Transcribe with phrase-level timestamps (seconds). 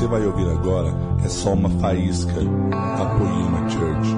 [0.00, 0.88] você vai ouvir agora
[1.22, 4.08] é só uma faísca da Poema Church.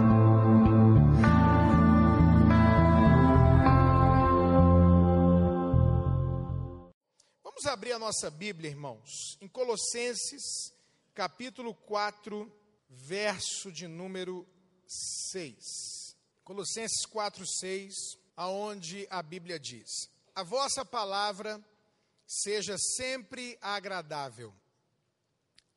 [7.43, 10.73] Vamos abrir a nossa Bíblia, irmãos, em Colossenses,
[11.15, 12.49] capítulo 4,
[12.89, 14.47] verso de número
[15.33, 16.17] 6.
[16.45, 17.95] Colossenses 4, 6,
[18.37, 21.61] aonde a Bíblia diz: A vossa palavra
[22.25, 24.55] seja sempre agradável,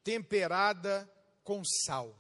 [0.06, 1.12] temperada
[1.44, 2.16] com sal,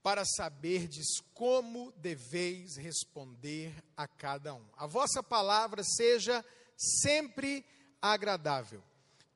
[0.00, 4.64] para saberdes como deveis responder a cada um.
[4.76, 6.42] A vossa palavra seja
[6.76, 7.66] sempre
[8.00, 8.80] agradável,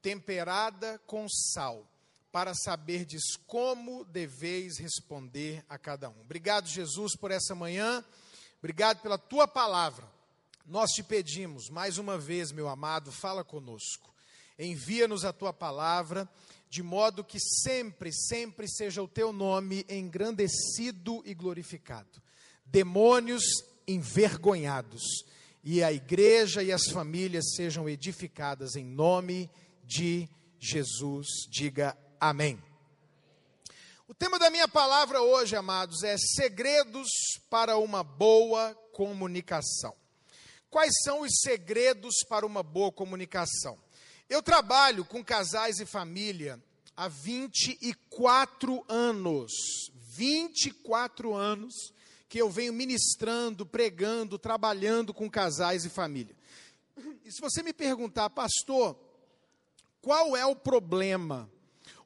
[0.00, 1.87] temperada com sal,
[2.30, 6.20] para saberdes como deveis responder a cada um.
[6.20, 8.05] Obrigado, Jesus, por essa manhã.
[8.59, 10.09] Obrigado pela tua palavra.
[10.64, 14.14] Nós te pedimos, mais uma vez, meu amado, fala conosco.
[14.58, 16.28] Envia-nos a tua palavra,
[16.75, 22.20] de modo que sempre, sempre seja o teu nome engrandecido e glorificado.
[22.67, 23.44] Demônios
[23.86, 25.25] envergonhados,
[25.62, 29.48] e a igreja e as famílias sejam edificadas em nome
[29.84, 31.28] de Jesus.
[31.48, 32.61] Diga amém.
[34.08, 37.06] O tema da minha palavra hoje, amados, é segredos
[37.48, 39.95] para uma boa comunicação.
[40.69, 43.78] Quais são os segredos para uma boa comunicação?
[44.34, 46.60] Eu trabalho com casais e família
[46.96, 49.52] há 24 anos.
[49.94, 51.94] 24 anos
[52.28, 56.34] que eu venho ministrando, pregando, trabalhando com casais e família.
[57.24, 58.98] E se você me perguntar, pastor,
[60.02, 61.48] qual é o problema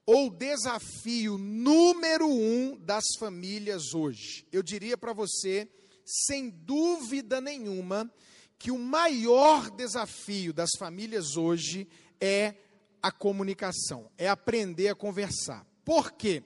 [0.04, 4.46] ou desafio número um das famílias hoje?
[4.52, 5.66] Eu diria para você,
[6.04, 8.12] sem dúvida nenhuma,
[8.58, 11.88] que o maior desafio das famílias hoje
[12.20, 12.54] é
[13.02, 15.66] a comunicação, é aprender a conversar.
[15.84, 16.42] Por quê?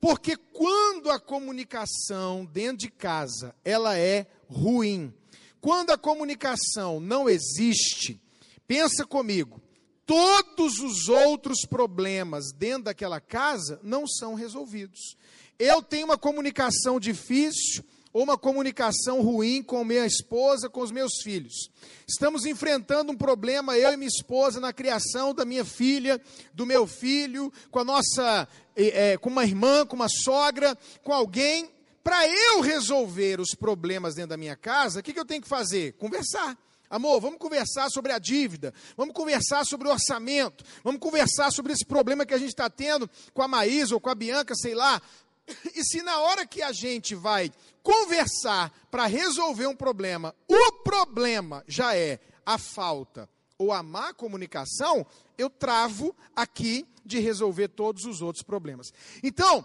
[0.00, 5.12] Porque quando a comunicação dentro de casa, ela é ruim.
[5.60, 8.18] Quando a comunicação não existe,
[8.66, 9.60] pensa comigo,
[10.06, 15.16] todos os outros problemas dentro daquela casa não são resolvidos.
[15.58, 21.22] Eu tenho uma comunicação difícil, ou uma comunicação ruim com minha esposa, com os meus
[21.22, 21.70] filhos.
[22.08, 26.20] Estamos enfrentando um problema, eu e minha esposa, na criação da minha filha,
[26.52, 31.70] do meu filho, com a nossa, é, com uma irmã, com uma sogra, com alguém.
[32.02, 35.48] Para eu resolver os problemas dentro da minha casa, o que, que eu tenho que
[35.48, 35.92] fazer?
[35.92, 36.58] Conversar.
[36.88, 41.86] Amor, vamos conversar sobre a dívida, vamos conversar sobre o orçamento, vamos conversar sobre esse
[41.86, 45.00] problema que a gente está tendo com a Maísa ou com a Bianca, sei lá.
[45.74, 51.64] E se na hora que a gente vai conversar para resolver um problema, o problema
[51.66, 58.22] já é a falta ou a má comunicação, eu travo aqui de resolver todos os
[58.22, 58.92] outros problemas.
[59.22, 59.64] Então,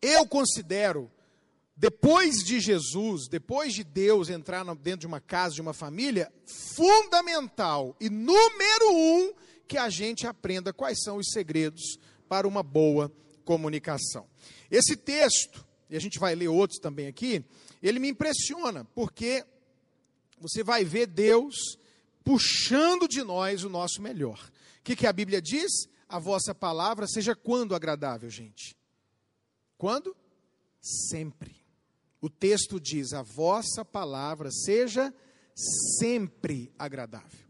[0.00, 1.10] eu considero,
[1.76, 6.32] depois de Jesus, depois de Deus entrar dentro de uma casa, de uma família,
[6.76, 9.32] fundamental e número um
[9.66, 13.12] que a gente aprenda quais são os segredos para uma boa
[13.44, 14.26] comunicação.
[14.70, 17.44] Esse texto e a gente vai ler outros também aqui,
[17.82, 19.44] ele me impressiona, porque
[20.38, 21.78] você vai ver Deus
[22.24, 24.38] puxando de nós o nosso melhor.
[24.80, 25.70] O que, que a Bíblia diz?
[26.08, 28.76] A vossa palavra seja quando agradável, gente?
[29.76, 30.16] Quando?
[30.80, 31.56] Sempre.
[32.20, 35.14] O texto diz: a vossa palavra seja
[35.98, 37.46] sempre agradável,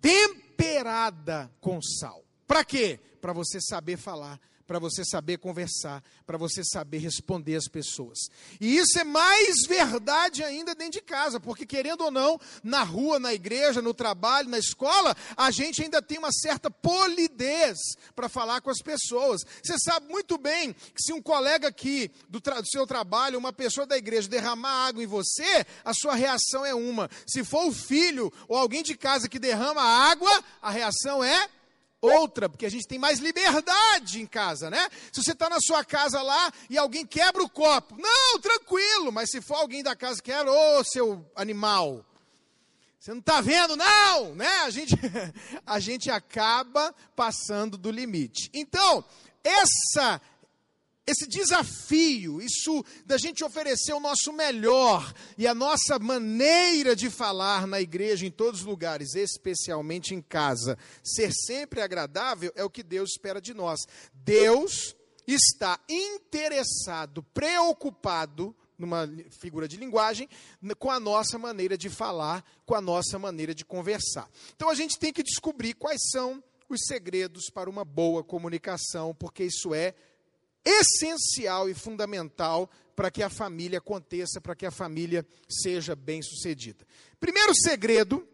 [0.00, 2.24] temperada com sal.
[2.46, 3.00] Para quê?
[3.20, 8.18] Para você saber falar para você saber conversar, para você saber responder às pessoas.
[8.60, 13.18] E isso é mais verdade ainda dentro de casa, porque querendo ou não, na rua,
[13.18, 17.78] na igreja, no trabalho, na escola, a gente ainda tem uma certa polidez
[18.14, 19.42] para falar com as pessoas.
[19.62, 23.86] Você sabe muito bem que se um colega aqui do, do seu trabalho, uma pessoa
[23.86, 27.08] da igreja derramar água em você, a sua reação é uma.
[27.26, 30.30] Se for o filho ou alguém de casa que derrama água,
[30.60, 31.48] a reação é
[32.00, 34.88] outra, porque a gente tem mais liberdade em casa, né?
[35.12, 39.30] Se você está na sua casa lá e alguém quebra o copo, não, tranquilo, mas
[39.30, 42.04] se for alguém da casa que quebra, ô seu animal,
[42.98, 44.62] você não está vendo, não, né?
[44.64, 44.94] A gente,
[45.64, 48.50] a gente acaba passando do limite.
[48.52, 49.04] Então,
[49.44, 50.20] essa
[51.06, 57.66] esse desafio, isso da gente oferecer o nosso melhor e a nossa maneira de falar
[57.66, 62.82] na igreja, em todos os lugares, especialmente em casa, ser sempre agradável, é o que
[62.82, 63.80] Deus espera de nós.
[64.12, 69.08] Deus está interessado, preocupado, numa
[69.40, 70.28] figura de linguagem,
[70.78, 74.28] com a nossa maneira de falar, com a nossa maneira de conversar.
[74.54, 79.44] Então a gente tem que descobrir quais são os segredos para uma boa comunicação, porque
[79.44, 79.94] isso é
[80.66, 86.84] essencial e fundamental para que a família aconteça, para que a família seja bem sucedida.
[87.20, 88.26] Primeiro segredo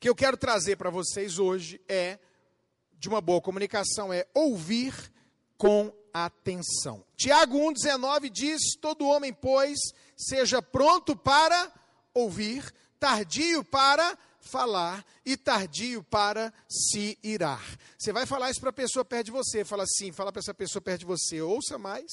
[0.00, 2.18] que eu quero trazer para vocês hoje é
[2.98, 4.94] de uma boa comunicação é ouvir
[5.56, 7.04] com atenção.
[7.16, 9.78] Tiago 1,19 diz: Todo homem, pois,
[10.16, 11.72] seja pronto para
[12.14, 17.62] ouvir, tardio para falar e tardio para se irar.
[17.96, 20.52] Você vai falar isso para a pessoa perto de você, fala assim, fala para essa
[20.52, 22.10] pessoa perto de você, ouça mais.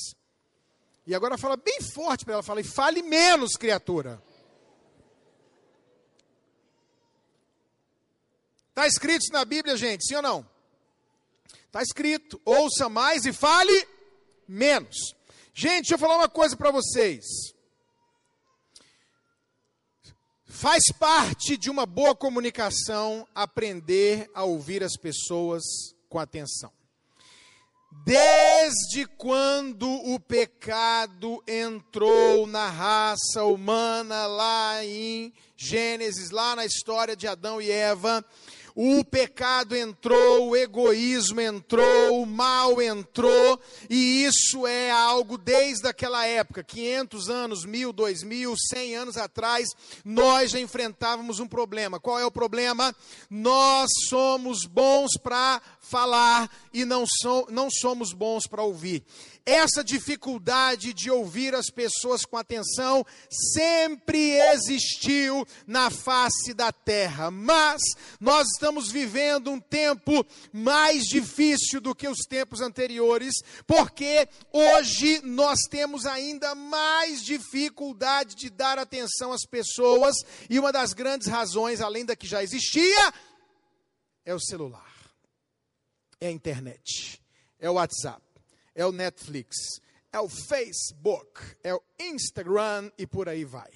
[1.05, 4.21] E agora fala bem forte para ela, fala, e fale menos, criatura.
[8.69, 10.49] Está escrito isso na Bíblia, gente, sim ou não?
[11.65, 13.87] Está escrito, ouça mais e fale
[14.47, 14.95] menos.
[15.53, 17.25] Gente, deixa eu falar uma coisa para vocês.
[20.61, 25.63] Faz parte de uma boa comunicação aprender a ouvir as pessoas
[26.09, 26.69] com atenção.
[28.03, 37.25] Desde quando o pecado entrou na raça humana, lá em Gênesis, lá na história de
[37.25, 38.21] Adão e Eva,
[38.81, 43.59] o pecado entrou, o egoísmo entrou, o mal entrou,
[43.89, 49.67] e isso é algo desde aquela época, 500 anos, mil, dois mil, cem anos atrás,
[50.05, 51.99] nós já enfrentávamos um problema.
[51.99, 52.95] Qual é o problema?
[53.29, 59.03] Nós somos bons para falar e não, so, não somos bons para ouvir.
[59.45, 67.81] Essa dificuldade de ouvir as pessoas com atenção sempre existiu na face da terra, mas
[68.19, 73.33] nós estamos vivendo um tempo mais difícil do que os tempos anteriores,
[73.65, 80.15] porque hoje nós temos ainda mais dificuldade de dar atenção às pessoas,
[80.49, 83.13] e uma das grandes razões, além da que já existia,
[84.23, 84.93] é o celular,
[86.21, 87.19] é a internet,
[87.59, 88.28] é o WhatsApp
[88.75, 89.55] é o Netflix,
[90.11, 93.69] é o Facebook, é o Instagram e por aí vai.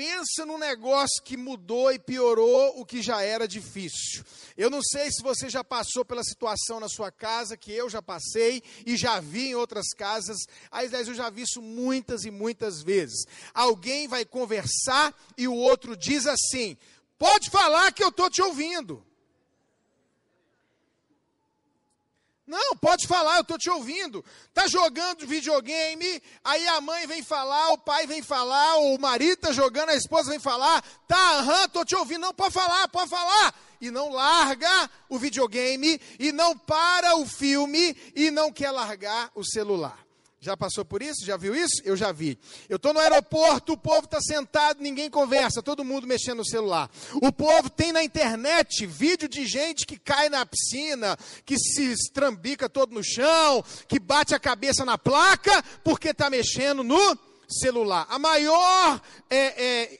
[0.00, 4.24] Pensa num negócio que mudou e piorou o que já era difícil.
[4.56, 8.00] Eu não sei se você já passou pela situação na sua casa, que eu já
[8.00, 10.38] passei e já vi em outras casas.
[10.70, 13.26] Aliás, eu já vi isso muitas e muitas vezes.
[13.52, 16.78] Alguém vai conversar e o outro diz assim:
[17.18, 19.04] pode falar que eu estou te ouvindo.
[22.50, 24.24] Não, pode falar, eu estou te ouvindo.
[24.48, 29.52] Está jogando videogame, aí a mãe vem falar, o pai vem falar, o marido está
[29.52, 30.82] jogando, a esposa vem falar.
[31.06, 32.22] Tá, aham, estou te ouvindo.
[32.22, 33.54] Não, pode falar, pode falar.
[33.80, 39.44] E não larga o videogame, e não para o filme, e não quer largar o
[39.44, 40.09] celular.
[40.42, 41.26] Já passou por isso?
[41.26, 41.82] Já viu isso?
[41.84, 42.38] Eu já vi.
[42.66, 46.90] Eu estou no aeroporto, o povo está sentado, ninguém conversa, todo mundo mexendo no celular.
[47.20, 51.14] O povo tem na internet vídeo de gente que cai na piscina,
[51.44, 56.82] que se estrambica todo no chão, que bate a cabeça na placa, porque está mexendo
[56.82, 58.06] no celular.
[58.08, 58.98] A maior
[59.28, 59.99] é, é,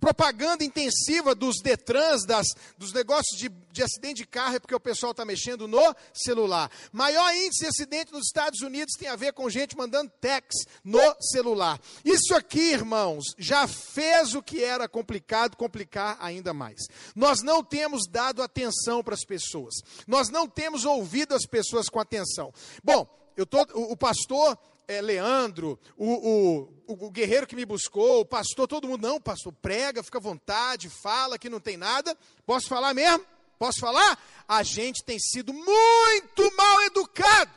[0.00, 2.46] propaganda intensiva dos Detrans, das,
[2.76, 6.70] dos negócios de, de acidente de carro, é porque o pessoal está mexendo no celular.
[6.92, 11.16] Maior índice de acidente nos Estados Unidos tem a ver com gente mandando text no
[11.20, 11.80] celular.
[12.04, 16.86] Isso aqui, irmãos, já fez o que era complicado complicar ainda mais.
[17.14, 19.74] Nós não temos dado atenção para as pessoas.
[20.06, 22.52] Nós não temos ouvido as pessoas com atenção.
[22.82, 28.20] Bom, eu tô, o, o pastor é, Leandro, o, o, o, guerreiro que me buscou,
[28.20, 32.16] o pastor, todo mundo, não, pastor, prega, fica à vontade, fala que não tem nada.
[32.44, 33.24] Posso falar mesmo?
[33.58, 34.18] Posso falar?
[34.46, 37.50] A gente tem sido muito mal educado.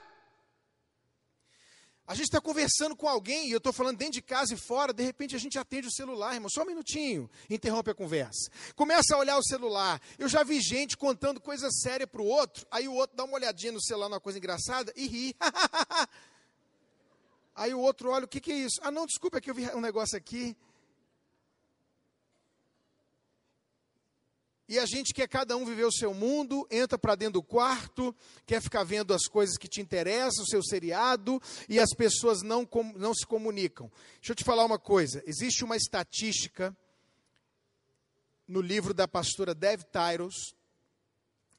[2.10, 4.92] A gente está conversando com alguém, e eu estou falando dentro de casa e fora,
[4.92, 8.50] de repente a gente atende o celular, irmão, só um minutinho, interrompe a conversa.
[8.76, 10.02] Começa a olhar o celular.
[10.18, 13.36] Eu já vi gente contando coisa séria para o outro, aí o outro dá uma
[13.36, 15.36] olhadinha no celular numa coisa engraçada e ri.
[17.60, 18.80] Aí o outro olha, o que, que é isso?
[18.82, 20.56] Ah, não, desculpa, é que eu vi um negócio aqui.
[24.66, 28.16] E a gente quer cada um viver o seu mundo, entra para dentro do quarto,
[28.46, 32.66] quer ficar vendo as coisas que te interessam, o seu seriado, e as pessoas não,
[32.96, 33.92] não se comunicam.
[34.22, 36.74] Deixa eu te falar uma coisa: existe uma estatística
[38.48, 40.56] no livro da pastora Dev Tyros,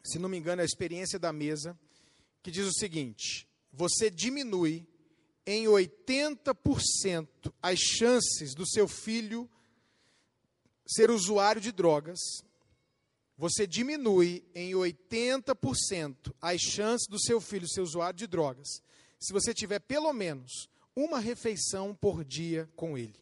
[0.03, 1.79] se não me engano, é a experiência da mesa,
[2.43, 4.89] que diz o seguinte: você diminui
[5.53, 9.51] em 80% as chances do seu filho
[10.87, 12.21] ser usuário de drogas,
[13.37, 18.81] você diminui em 80% as chances do seu filho ser usuário de drogas,
[19.19, 23.19] se você tiver pelo menos uma refeição por dia com ele.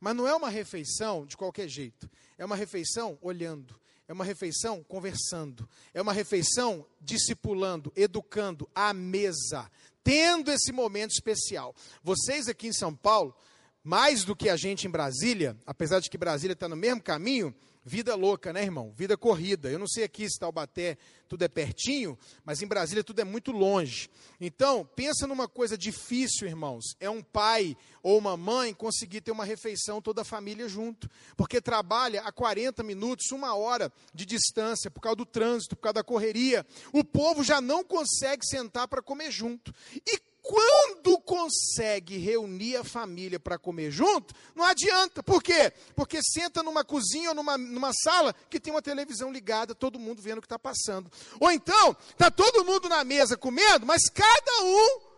[0.00, 4.82] Mas não é uma refeição de qualquer jeito, é uma refeição olhando, É uma refeição
[4.82, 5.68] conversando.
[5.94, 9.70] É uma refeição discipulando, educando à mesa,
[10.02, 11.74] tendo esse momento especial.
[12.02, 13.34] Vocês aqui em São Paulo,
[13.82, 17.54] mais do que a gente em Brasília, apesar de que Brasília está no mesmo caminho,
[17.90, 18.92] Vida louca, né, irmão?
[18.96, 19.68] Vida corrida.
[19.68, 23.50] Eu não sei aqui se Taubaté tudo é pertinho, mas em Brasília tudo é muito
[23.50, 24.08] longe.
[24.40, 26.84] Então, pensa numa coisa difícil, irmãos.
[27.00, 31.60] É um pai ou uma mãe conseguir ter uma refeição toda a família junto, porque
[31.60, 36.04] trabalha a 40 minutos, uma hora de distância por causa do trânsito, por causa da
[36.04, 36.64] correria.
[36.92, 39.74] O povo já não consegue sentar para comer junto.
[40.06, 45.22] E quando consegue reunir a família para comer junto, não adianta.
[45.22, 45.72] Por quê?
[45.94, 50.22] Porque senta numa cozinha ou numa, numa sala que tem uma televisão ligada, todo mundo
[50.22, 51.10] vendo o que está passando.
[51.38, 55.10] Ou então, está todo mundo na mesa comendo, mas cada um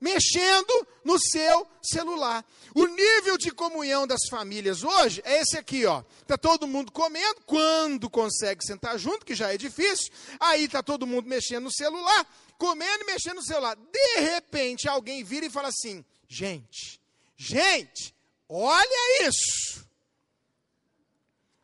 [0.00, 2.44] mexendo no seu celular.
[2.74, 6.02] O nível de comunhão das famílias hoje é esse aqui, ó.
[6.26, 11.06] Tá todo mundo comendo, quando consegue sentar junto, que já é difícil, aí tá todo
[11.06, 12.26] mundo mexendo no celular
[12.58, 13.76] comendo e mexendo no celular.
[13.76, 17.00] De repente, alguém vira e fala assim: gente,
[17.36, 18.14] gente,
[18.48, 19.86] olha isso.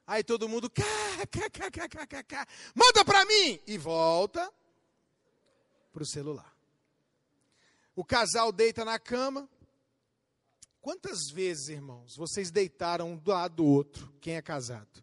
[0.06, 0.84] Aí todo mundo, cá,
[1.30, 2.48] cá, cá, cá, cá, cá, cá.
[2.74, 3.60] manda para mim!
[3.66, 4.52] E volta
[5.92, 6.52] para o celular.
[7.94, 9.48] O casal deita na cama.
[10.80, 15.02] Quantas vezes, irmãos, vocês deitaram um do lado do outro, quem é casado?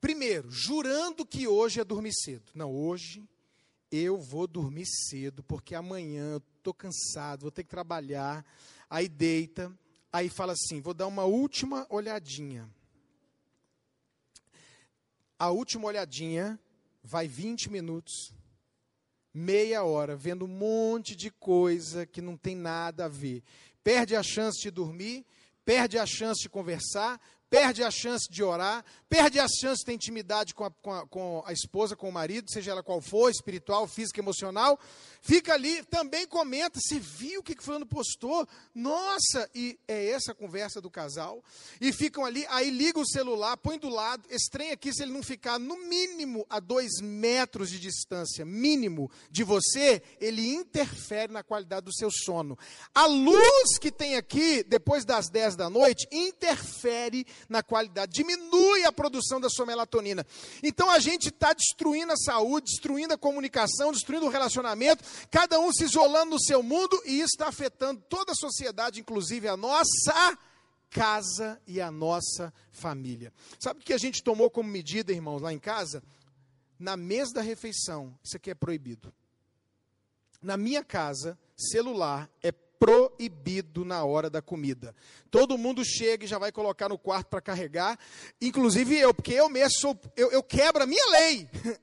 [0.00, 2.50] Primeiro, jurando que hoje é dormir cedo.
[2.54, 3.26] Não, hoje
[3.94, 8.44] eu vou dormir cedo, porque amanhã eu estou cansado, vou ter que trabalhar.
[8.90, 9.72] Aí deita,
[10.12, 12.68] aí fala assim: vou dar uma última olhadinha.
[15.38, 16.58] A última olhadinha
[17.02, 18.32] vai 20 minutos,
[19.32, 23.42] meia hora, vendo um monte de coisa que não tem nada a ver.
[23.82, 25.24] Perde a chance de dormir,
[25.64, 27.20] perde a chance de conversar,
[27.54, 31.06] perde a chance de orar, perde a chance de ter intimidade com a, com a,
[31.06, 34.76] com a esposa, com o marido, seja ela qual for, espiritual, física, emocional,
[35.22, 38.44] fica ali, também comenta, você viu o que, que postou?
[38.74, 41.44] Nossa, e é essa a conversa do casal,
[41.80, 45.22] e ficam ali, aí liga o celular, põe do lado, estranha aqui se ele não
[45.22, 51.86] ficar no mínimo a dois metros de distância, mínimo, de você, ele interfere na qualidade
[51.86, 52.58] do seu sono.
[52.92, 58.92] A luz que tem aqui, depois das 10 da noite, interfere na qualidade, diminui a
[58.92, 60.26] produção da sua melatonina.
[60.62, 65.72] Então a gente está destruindo a saúde, destruindo a comunicação, destruindo o relacionamento, cada um
[65.72, 70.38] se isolando no seu mundo e isso está afetando toda a sociedade, inclusive a nossa
[70.90, 73.32] casa e a nossa família.
[73.58, 76.02] Sabe o que a gente tomou como medida, irmãos, lá em casa?
[76.78, 79.12] Na mesa da refeição, isso aqui é proibido.
[80.40, 82.52] Na minha casa, celular é
[82.84, 84.94] proibido na hora da comida.
[85.30, 87.98] Todo mundo chega e já vai colocar no quarto para carregar,
[88.38, 91.48] inclusive eu, porque eu mesmo sou, eu, eu quebro a minha lei.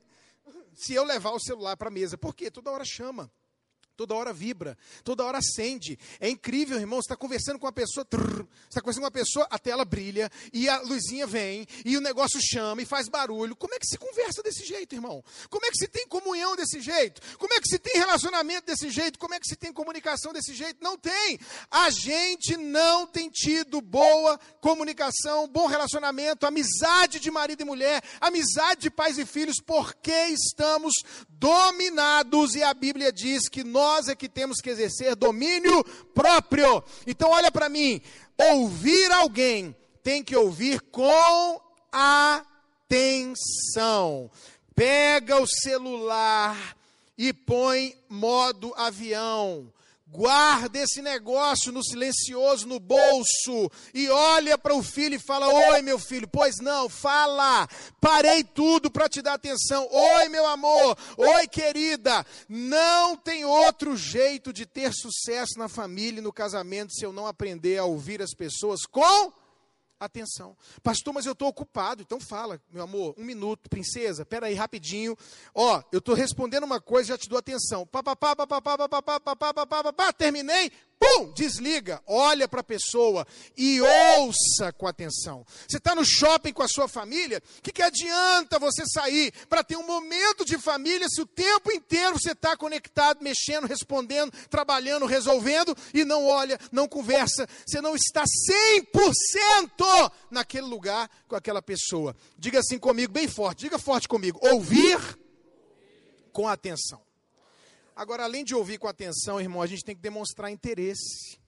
[0.75, 3.31] Se eu levar o celular para a mesa, porque toda hora chama
[3.95, 5.97] toda hora vibra, toda hora acende.
[6.19, 6.99] É incrível, irmão.
[6.99, 10.29] Você está conversando com uma pessoa, você está conversando com uma pessoa, a tela brilha,
[10.53, 13.55] e a luzinha vem, e o negócio chama e faz barulho.
[13.55, 15.23] Como é que se conversa desse jeito, irmão?
[15.49, 17.21] Como é que se tem comunhão desse jeito?
[17.37, 19.19] Como é que se tem relacionamento desse jeito?
[19.19, 20.81] Como é que se tem comunicação desse jeito?
[20.81, 21.39] Não tem.
[21.69, 28.81] A gente não tem tido boa comunicação, bom relacionamento, amizade de marido e mulher, amizade
[28.81, 30.93] de pais e filhos, porque estamos
[31.29, 35.83] dominados, e a Bíblia diz que nós nós é que temos que exercer domínio
[36.13, 36.83] próprio.
[37.07, 37.99] Então, olha para mim:
[38.37, 41.59] ouvir alguém tem que ouvir com
[42.87, 44.29] atenção.
[44.75, 46.77] Pega o celular
[47.17, 49.73] e põe modo avião.
[50.11, 55.81] Guarda esse negócio no silencioso, no bolso, e olha para o filho e fala: Oi,
[55.81, 57.65] meu filho, pois não, fala,
[58.01, 59.87] parei tudo para te dar atenção.
[59.89, 62.25] Oi, meu amor, oi, querida.
[62.49, 67.25] Não tem outro jeito de ter sucesso na família e no casamento se eu não
[67.25, 69.31] aprender a ouvir as pessoas com
[70.05, 70.57] atenção.
[70.81, 72.01] Pastor, mas eu estou ocupado.
[72.01, 75.17] Então fala, meu amor, um minuto, princesa, Pera aí rapidinho.
[75.53, 77.85] Ó, eu estou respondendo uma coisa, já te dou atenção.
[77.85, 80.13] Papapá, papapá, papapá, papapá, pá.
[80.13, 80.71] terminei.
[81.01, 81.99] Pum, desliga.
[82.05, 83.25] Olha para a pessoa
[83.57, 85.43] e ouça com atenção.
[85.67, 87.41] Você está no shopping com a sua família?
[87.57, 91.71] O que, que adianta você sair para ter um momento de família se o tempo
[91.71, 97.49] inteiro você está conectado, mexendo, respondendo, trabalhando, resolvendo e não olha, não conversa?
[97.65, 99.83] Você não está 100%
[100.29, 102.15] naquele lugar com aquela pessoa.
[102.37, 104.99] Diga assim comigo, bem forte, diga forte comigo, ouvir
[106.31, 107.01] com atenção.
[107.95, 111.39] Agora, além de ouvir com atenção, irmão, a gente tem que demonstrar interesse.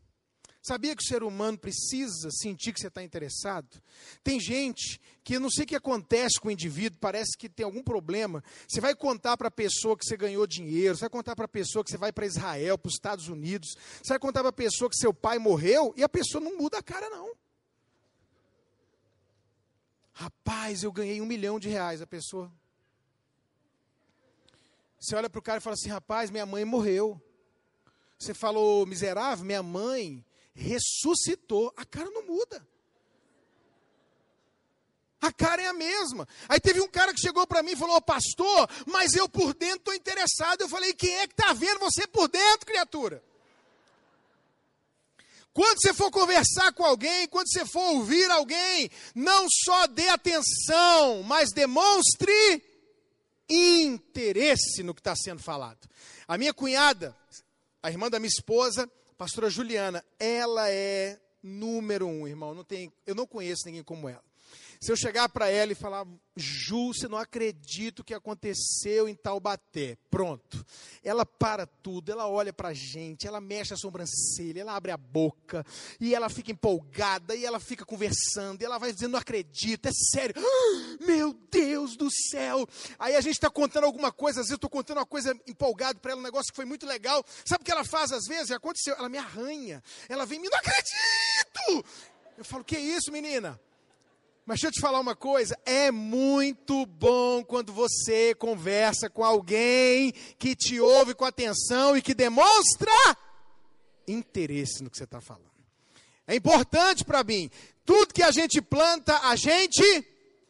[0.65, 3.67] Sabia que o ser humano precisa sentir que você está interessado?
[4.23, 7.83] Tem gente que não sei o que acontece com o indivíduo, parece que tem algum
[7.83, 8.41] problema.
[8.65, 11.49] Você vai contar para a pessoa que você ganhou dinheiro, você vai contar para a
[11.49, 14.53] pessoa que você vai para Israel, para os Estados Unidos, você vai contar para a
[14.53, 17.35] pessoa que seu pai morreu e a pessoa não muda a cara, não.
[20.13, 22.51] Rapaz, eu ganhei um milhão de reais, a pessoa.
[24.99, 27.21] Você olha para o cara e fala assim: rapaz, minha mãe morreu.
[28.17, 31.73] Você falou, miserável, minha mãe ressuscitou.
[31.75, 32.65] A cara não muda.
[35.19, 36.27] A cara é a mesma.
[36.47, 39.77] Aí teve um cara que chegou para mim e falou: Pastor, mas eu por dentro
[39.77, 40.61] estou interessado.
[40.61, 43.23] Eu falei: Quem é que está vendo você por dentro, criatura?
[45.53, 51.21] Quando você for conversar com alguém, quando você for ouvir alguém, não só dê atenção,
[51.23, 52.63] mas demonstre
[53.47, 55.87] interesse no que está sendo falado.
[56.27, 57.15] A minha cunhada,
[57.83, 62.55] a irmã da minha esposa, pastora Juliana, ela é número um, irmão.
[62.55, 64.23] Não tem, eu não conheço ninguém como ela.
[64.83, 69.15] Se eu chegar para ela e falar, Ju, você não acredita o que aconteceu em
[69.15, 69.97] Taubaté.
[70.11, 70.65] Pronto.
[71.01, 74.97] Ela para tudo, ela olha para a gente, ela mexe a sobrancelha, ela abre a
[74.97, 75.65] boca,
[76.01, 79.91] e ela fica empolgada, e ela fica conversando, e ela vai dizendo, não acredito, é
[79.93, 80.35] sério.
[81.07, 82.67] Meu Deus do céu.
[82.99, 86.01] Aí a gente está contando alguma coisa, às vezes eu estou contando uma coisa empolgado
[86.01, 87.23] para ela, um negócio que foi muito legal.
[87.45, 88.51] Sabe o que ela faz às vezes?
[88.51, 89.81] Aconteceu, ela me arranha.
[90.09, 91.85] Ela vem me, não acredito.
[92.37, 93.57] Eu falo, que isso, menina?
[94.45, 100.11] Mas deixa eu te falar uma coisa: é muito bom quando você conversa com alguém
[100.37, 102.91] que te ouve com atenção e que demonstra
[104.07, 105.51] interesse no que você está falando.
[106.27, 107.49] É importante para mim.
[107.85, 109.83] Tudo que a gente planta, a gente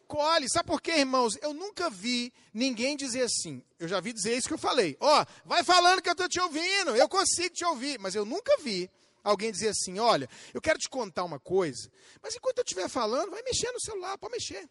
[0.07, 0.47] colhe.
[0.49, 1.37] Sabe por quê, irmãos?
[1.41, 3.63] Eu nunca vi ninguém dizer assim.
[3.79, 4.95] Eu já vi dizer isso que eu falei.
[4.99, 7.99] Ó, oh, vai falando que eu estou te ouvindo, eu consigo te ouvir.
[7.99, 8.89] Mas eu nunca vi
[9.23, 11.89] alguém dizer assim: olha, eu quero te contar uma coisa,
[12.21, 14.69] mas enquanto eu estiver falando, vai mexer no celular, pode mexer.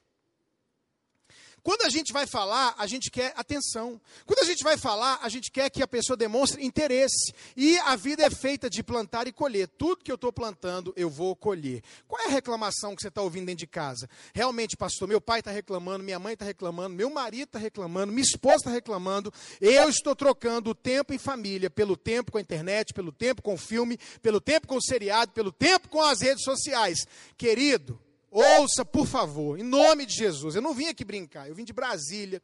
[1.62, 4.00] Quando a gente vai falar, a gente quer atenção.
[4.26, 7.32] Quando a gente vai falar, a gente quer que a pessoa demonstre interesse.
[7.56, 9.68] E a vida é feita de plantar e colher.
[9.68, 11.80] Tudo que eu estou plantando, eu vou colher.
[12.08, 14.10] Qual é a reclamação que você está ouvindo dentro de casa?
[14.34, 18.24] Realmente, pastor, meu pai está reclamando, minha mãe está reclamando, meu marido está reclamando, minha
[18.24, 19.32] esposa está reclamando.
[19.60, 23.54] Eu estou trocando o tempo em família pelo tempo com a internet, pelo tempo com
[23.54, 27.06] o filme, pelo tempo com o seriado, pelo tempo com as redes sociais.
[27.36, 28.00] Querido,
[28.32, 30.54] Ouça, por favor, em nome de Jesus.
[30.54, 32.42] Eu não vim aqui brincar, eu vim de Brasília.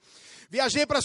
[0.50, 1.00] Viajei para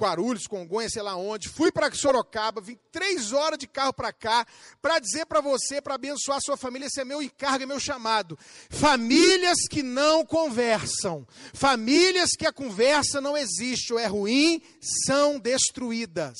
[0.00, 1.50] Guarulhos, Congonha, sei lá onde.
[1.50, 4.46] Fui para Sorocaba, vim três horas de carro para cá
[4.80, 6.86] para dizer para você, para abençoar a sua família.
[6.86, 8.38] Esse é meu encargo, é meu chamado.
[8.70, 14.62] Famílias que não conversam, famílias que a conversa não existe ou é ruim,
[15.06, 16.38] são destruídas.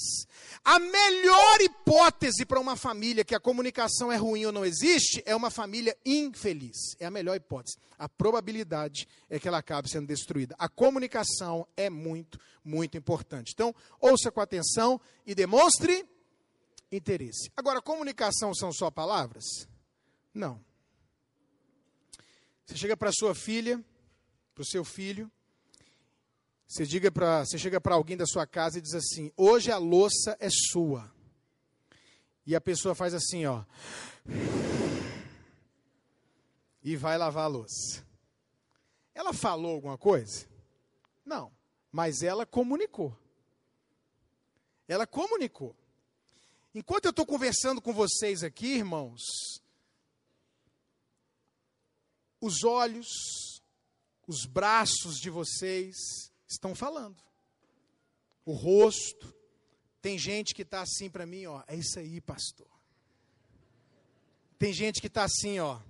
[0.64, 5.34] A melhor hipótese para uma família que a comunicação é ruim ou não existe é
[5.34, 6.94] uma família infeliz.
[7.00, 7.76] É a melhor hipótese.
[7.98, 10.54] A probabilidade é que ela acabe sendo destruída.
[10.58, 13.50] A comunicação é muito, muito importante.
[13.52, 16.06] Então, ouça com atenção e demonstre
[16.92, 17.50] interesse.
[17.56, 19.44] Agora, comunicação são só palavras?
[20.32, 20.64] Não.
[22.64, 23.84] Você chega para sua filha,
[24.54, 25.30] para o seu filho,
[26.72, 29.76] você, diga pra, você chega para alguém da sua casa e diz assim: hoje a
[29.76, 31.12] louça é sua.
[32.46, 33.62] E a pessoa faz assim, ó.
[36.82, 38.02] E vai lavar a louça.
[39.14, 40.46] Ela falou alguma coisa?
[41.26, 41.52] Não.
[41.90, 43.14] Mas ela comunicou.
[44.88, 45.76] Ela comunicou.
[46.74, 49.20] Enquanto eu estou conversando com vocês aqui, irmãos,
[52.40, 53.60] os olhos,
[54.26, 57.22] os braços de vocês, estão falando.
[58.44, 59.34] O rosto.
[60.00, 61.62] Tem gente que está assim para mim, ó.
[61.66, 62.66] É isso aí, pastor.
[64.58, 65.80] Tem gente que está assim, ó.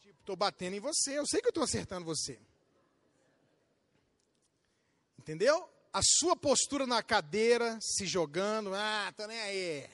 [0.00, 1.18] Tipo, estou batendo em você.
[1.18, 2.38] Eu sei que eu estou acertando você.
[5.18, 5.68] Entendeu?
[5.92, 9.90] A sua postura na cadeira, se jogando, ah, tô nem aí.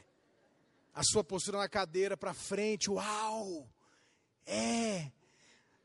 [0.92, 3.66] A sua postura na cadeira para frente, uau!
[4.44, 5.10] É,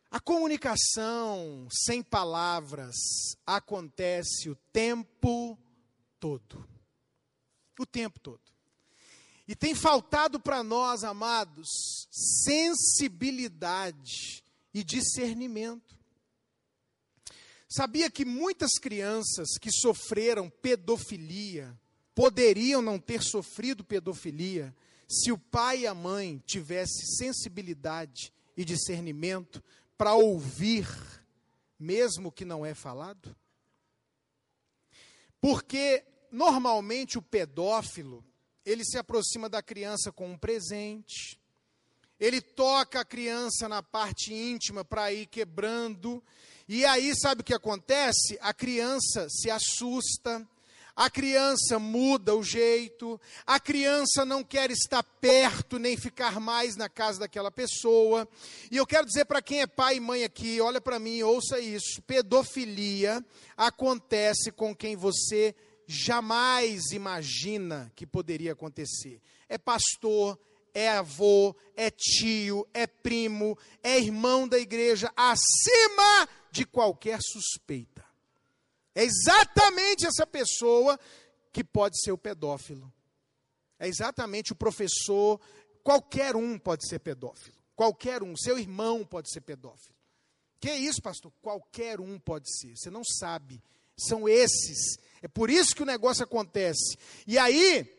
[0.09, 2.95] a comunicação sem palavras
[3.45, 5.59] acontece o tempo
[6.19, 6.67] todo.
[7.79, 8.41] O tempo todo.
[9.47, 11.67] E tem faltado para nós, amados,
[12.11, 14.43] sensibilidade
[14.73, 15.95] e discernimento.
[17.69, 21.77] Sabia que muitas crianças que sofreram pedofilia
[22.15, 24.73] poderiam não ter sofrido pedofilia
[25.07, 29.61] se o pai e a mãe tivessem sensibilidade e discernimento
[29.97, 30.87] para ouvir,
[31.79, 33.35] mesmo que não é falado?
[35.41, 38.23] Porque normalmente o pedófilo,
[38.65, 41.39] ele se aproxima da criança com um presente,
[42.19, 46.23] ele toca a criança na parte íntima para ir quebrando.
[46.67, 48.37] E aí, sabe o que acontece?
[48.41, 50.47] A criança se assusta,
[50.97, 56.89] a criança muda o jeito, a criança não quer estar perto nem ficar mais na
[56.89, 58.27] casa daquela pessoa.
[58.71, 61.59] E eu quero dizer para quem é pai e mãe aqui, olha para mim, ouça
[61.59, 63.23] isso: pedofilia
[63.55, 65.53] acontece com quem você
[65.85, 69.21] jamais imagina que poderia acontecer.
[69.47, 70.39] É pastor,
[70.73, 78.06] é avô, é tio, é primo, é irmão da igreja, acima de qualquer suspeita.
[78.97, 80.99] É exatamente essa pessoa
[81.53, 82.91] que pode ser o pedófilo.
[83.77, 85.39] É exatamente o professor,
[85.83, 87.55] qualquer um pode ser pedófilo.
[87.75, 89.95] Qualquer um, seu irmão pode ser pedófilo.
[90.59, 91.31] Que isso, pastor?
[91.43, 92.75] Qualquer um pode ser.
[92.75, 93.61] Você não sabe.
[93.95, 94.97] São esses.
[95.21, 96.97] É por isso que o negócio acontece.
[97.27, 97.96] E aí,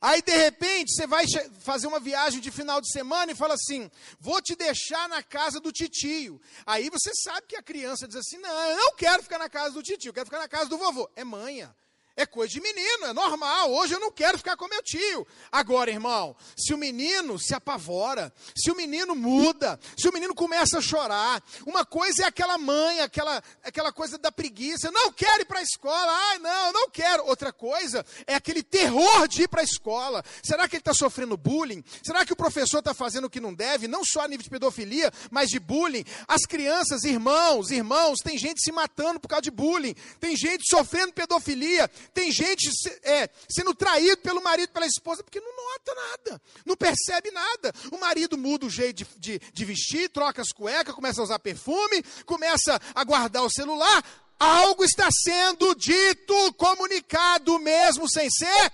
[0.00, 1.24] Aí de repente você vai
[1.60, 5.58] fazer uma viagem de final de semana e fala assim: vou te deixar na casa
[5.58, 6.40] do titio.
[6.64, 9.74] Aí você sabe que a criança diz assim: não, eu não quero ficar na casa
[9.74, 11.10] do titio, eu quero ficar na casa do vovô.
[11.16, 11.74] É manha.
[12.18, 13.70] É coisa de menino, é normal.
[13.70, 15.24] Hoje eu não quero ficar com meu tio.
[15.52, 20.78] Agora, irmão, se o menino se apavora, se o menino muda, se o menino começa
[20.78, 24.90] a chorar, uma coisa é aquela mãe, aquela, aquela coisa da preguiça.
[24.90, 26.12] Não quero ir para a escola.
[26.30, 27.24] Ai, não, não quero.
[27.24, 30.24] Outra coisa é aquele terror de ir para a escola.
[30.42, 31.84] Será que ele está sofrendo bullying?
[32.02, 33.86] Será que o professor está fazendo o que não deve?
[33.86, 36.04] Não só a nível de pedofilia, mas de bullying.
[36.26, 39.94] As crianças, irmãos, irmãos, tem gente se matando por causa de bullying.
[40.18, 42.70] Tem gente sofrendo pedofilia tem gente
[43.02, 47.72] é, sendo traído pelo marido, pela esposa, porque não nota nada, não percebe nada.
[47.92, 51.38] O marido muda o jeito de, de, de vestir, troca as cuecas, começa a usar
[51.38, 54.04] perfume, começa a guardar o celular.
[54.38, 58.72] Algo está sendo dito, comunicado, mesmo sem ser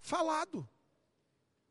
[0.00, 0.68] falado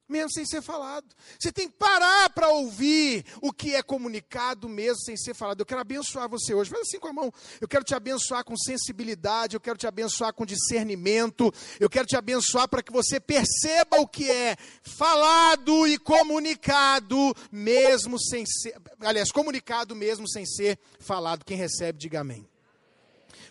[0.10, 1.06] mesmo sem ser falado.
[1.39, 5.60] Você tem que parar para ouvir o que é comunicado mesmo sem ser falado.
[5.60, 6.69] Eu quero abençoar você hoje.
[6.69, 7.32] Faz assim com a mão.
[7.62, 12.15] Eu quero te abençoar com sensibilidade, eu quero te abençoar com discernimento, eu quero te
[12.15, 19.32] abençoar para que você perceba o que é falado e comunicado mesmo sem ser, aliás,
[19.32, 21.45] comunicado mesmo sem ser falado.
[21.45, 22.48] Quem recebe, diga amém.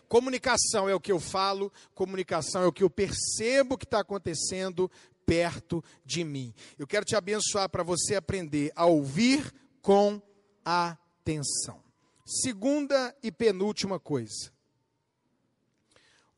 [0.09, 4.91] Comunicação é o que eu falo, comunicação é o que eu percebo que está acontecendo
[5.29, 6.55] perto de mim.
[6.79, 10.23] Eu quero te abençoar para você aprender a ouvir com
[10.65, 11.85] atenção.
[12.25, 14.51] Segunda e penúltima coisa.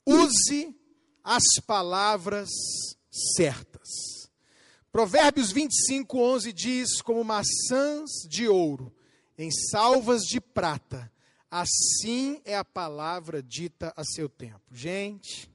[0.05, 0.75] Use
[1.23, 2.49] as palavras
[3.37, 3.89] certas.
[4.91, 8.93] Provérbios 25, 11 diz: Como maçãs de ouro
[9.39, 11.11] em salvas de prata,
[11.49, 14.63] assim é a palavra dita a seu tempo.
[14.73, 15.50] Gente,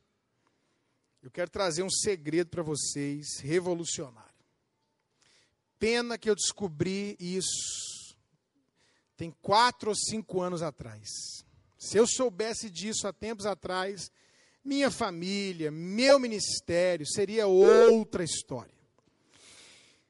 [1.27, 4.29] eu quero trazer um segredo para vocês, revolucionário.
[5.79, 8.15] Pena que eu descobri isso
[9.17, 11.09] tem quatro ou cinco anos atrás.
[11.77, 14.11] Se eu soubesse disso há tempos atrás,
[14.63, 18.73] minha família, meu ministério seria outra história.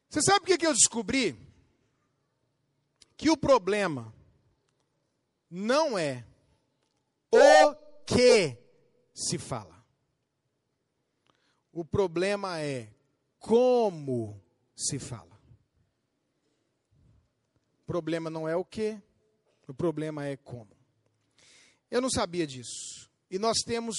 [0.10, 1.38] Você sabe o que eu descobri?
[3.18, 4.14] Que o problema
[5.50, 6.26] não é
[7.32, 7.76] o
[8.06, 8.58] que
[9.14, 9.75] se fala.
[11.76, 12.90] O problema é
[13.38, 14.42] como
[14.74, 15.38] se fala.
[17.82, 18.98] O problema não é o que,
[19.68, 20.72] o problema é como.
[21.92, 23.12] Eu não sabia disso.
[23.30, 23.98] E nós temos,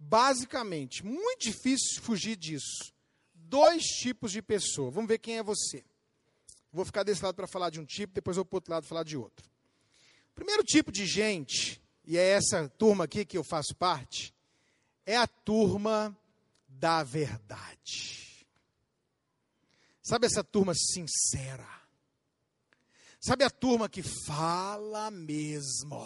[0.00, 2.92] basicamente, muito difícil fugir disso.
[3.32, 4.90] Dois tipos de pessoa.
[4.90, 5.84] Vamos ver quem é você.
[6.72, 8.84] Vou ficar desse lado para falar de um tipo, depois vou para o outro lado
[8.84, 9.48] falar de outro.
[10.34, 14.34] Primeiro tipo de gente, e é essa turma aqui que eu faço parte,
[15.06, 16.18] é a turma
[16.82, 18.44] da verdade.
[20.02, 21.64] Sabe essa turma sincera?
[23.20, 26.04] Sabe a turma que fala mesmo?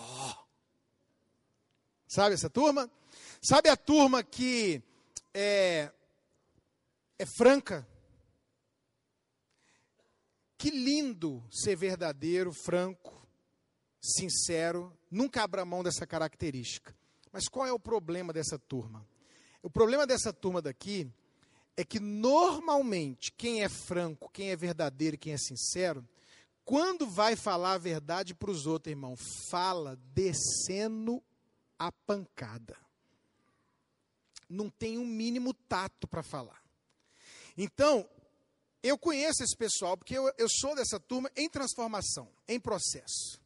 [2.07, 2.91] Sabe essa turma?
[3.43, 4.83] Sabe a turma que
[5.33, 5.91] é,
[7.19, 7.89] é franca?
[10.59, 13.27] Que lindo ser verdadeiro, franco,
[13.99, 14.95] sincero.
[15.11, 16.95] Nunca abra mão dessa característica.
[17.33, 19.16] Mas qual é o problema dessa turma?
[19.67, 21.11] O problema dessa turma daqui
[21.77, 26.09] é que normalmente quem é franco, quem é verdadeiro, quem é sincero,
[26.65, 29.17] quando vai falar a verdade para os outros, irmão,
[29.51, 31.21] fala descendo
[31.77, 32.77] a pancada.
[34.49, 36.63] Não tem um mínimo tato para falar.
[37.59, 38.09] Então,
[38.85, 43.41] eu conheço esse pessoal, porque eu, eu sou dessa turma em transformação, em processo.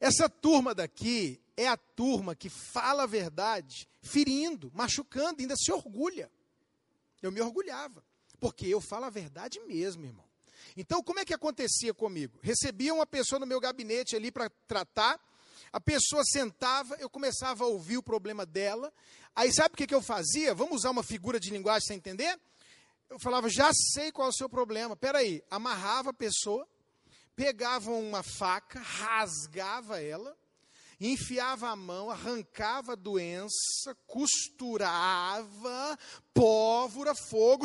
[0.00, 6.30] Essa turma daqui é a turma que fala a verdade, ferindo, machucando, ainda se orgulha.
[7.22, 8.04] Eu me orgulhava,
[8.40, 10.24] porque eu falo a verdade mesmo, irmão.
[10.76, 12.38] Então, como é que acontecia comigo?
[12.42, 15.20] Recebia uma pessoa no meu gabinete ali para tratar,
[15.72, 18.92] a pessoa sentava, eu começava a ouvir o problema dela.
[19.34, 20.54] Aí sabe o que, que eu fazia?
[20.54, 22.38] Vamos usar uma figura de linguagem sem entender?
[23.10, 24.94] Eu falava, já sei qual é o seu problema.
[24.96, 26.66] Peraí, amarrava a pessoa,
[27.36, 30.36] pegava uma faca, rasgava ela,
[31.00, 35.98] enfiava a mão, arrancava a doença, costurava,
[36.32, 37.64] pólvora, fogo,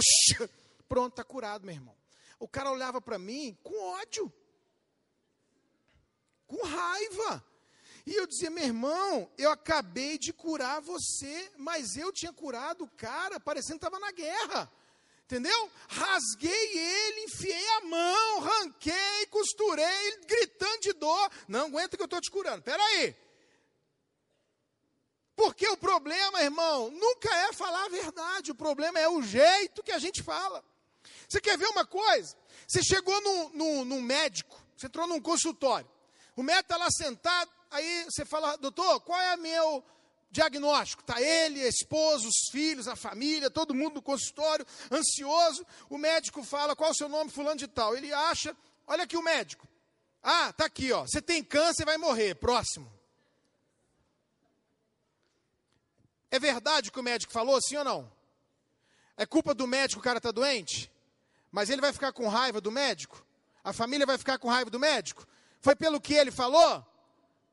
[0.87, 1.95] pronto, está curado, meu irmão.
[2.39, 4.31] O cara olhava para mim com ódio,
[6.47, 7.45] com raiva.
[8.05, 12.89] E eu dizia, meu irmão, eu acabei de curar você, mas eu tinha curado o
[12.89, 14.71] cara, parecendo que estava na guerra.
[15.29, 15.71] Entendeu?
[15.89, 21.31] Rasguei ele, enfiei a mão, ranquei, costurei, gritando de dor.
[21.47, 22.57] Não aguenta que eu estou te curando.
[22.57, 23.15] Espera aí.
[25.35, 28.49] Porque o problema, irmão, nunca é falar a verdade.
[28.49, 30.65] O problema é o jeito que a gente fala.
[31.27, 32.35] Você quer ver uma coisa?
[32.67, 35.87] Você chegou num, num, num médico, você entrou num consultório.
[36.35, 39.83] O médico está lá sentado, aí você fala, doutor, qual é o meu
[40.31, 41.01] diagnóstico?
[41.01, 45.65] Está ele, a esposa, os filhos, a família, todo mundo no consultório, ansioso.
[45.89, 47.95] O médico fala, qual o seu nome, fulano de tal.
[47.95, 48.55] Ele acha,
[48.87, 49.67] olha aqui o médico.
[50.21, 51.01] Ah, está aqui, ó.
[51.01, 52.35] Você tem câncer, vai morrer.
[52.35, 52.91] Próximo.
[56.31, 58.11] É verdade o que o médico falou, sim ou não?
[59.17, 60.91] É culpa do médico o cara está doente?
[61.51, 63.25] Mas ele vai ficar com raiva do médico?
[63.63, 65.27] A família vai ficar com raiva do médico?
[65.59, 66.85] Foi pelo que ele falou?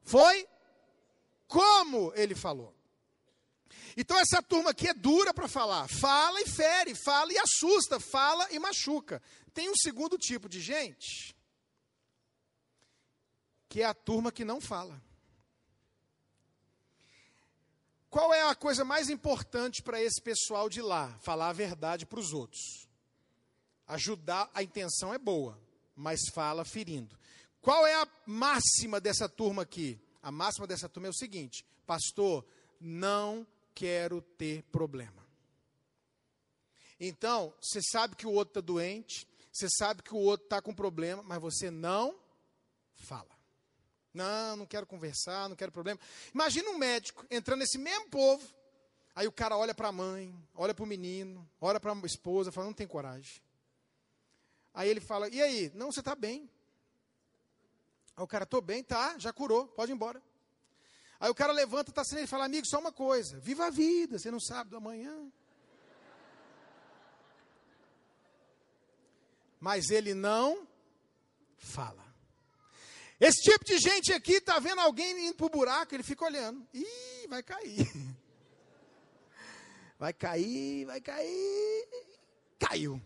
[0.02, 0.46] Foi
[1.46, 2.74] como ele falou.
[3.96, 5.88] Então essa turma aqui é dura para falar.
[5.88, 9.22] Fala e fere, fala e assusta, fala e machuca.
[9.54, 11.34] Tem um segundo tipo de gente,
[13.68, 15.02] que é a turma que não fala.
[18.10, 21.18] Qual é a coisa mais importante para esse pessoal de lá?
[21.20, 22.88] Falar a verdade para os outros.
[23.86, 25.60] Ajudar, a intenção é boa,
[25.94, 27.18] mas fala ferindo.
[27.60, 30.00] Qual é a máxima dessa turma aqui?
[30.26, 32.44] A máxima dessa turma é o seguinte: Pastor,
[32.80, 35.24] não quero ter problema.
[36.98, 40.74] Então, você sabe que o outro está doente, você sabe que o outro está com
[40.74, 42.18] problema, mas você não
[42.96, 43.30] fala.
[44.12, 46.00] Não, não quero conversar, não quero problema.
[46.34, 48.44] Imagina um médico entrando nesse mesmo povo,
[49.14, 52.50] aí o cara olha para a mãe, olha para o menino, olha para a esposa,
[52.50, 53.40] fala, não tem coragem.
[54.74, 55.70] Aí ele fala, e aí?
[55.72, 56.50] Não, você está bem.
[58.16, 60.22] Aí o cara, estou bem, tá, já curou, pode ir embora.
[61.20, 64.18] Aí o cara levanta, está sendo, ele fala, amigo, só uma coisa, viva a vida,
[64.18, 65.30] você não sabe do amanhã.
[69.60, 70.66] Mas ele não
[71.58, 72.04] fala.
[73.18, 76.66] Esse tipo de gente aqui está vendo alguém indo para o buraco, ele fica olhando.
[76.72, 77.86] Ih, vai cair.
[79.98, 81.88] Vai cair, vai cair.
[82.58, 83.00] Caiu.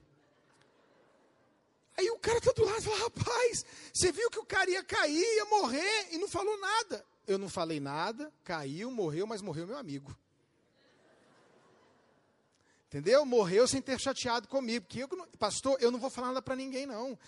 [2.00, 4.82] Aí o cara está do lado e fala, rapaz, você viu que o cara ia
[4.82, 7.04] cair, ia morrer e não falou nada.
[7.26, 10.16] Eu não falei nada, caiu, morreu, mas morreu meu amigo.
[12.86, 13.26] Entendeu?
[13.26, 14.86] Morreu sem ter chateado comigo.
[14.86, 15.08] Porque eu,
[15.38, 17.18] pastor, eu não vou falar nada para ninguém, não.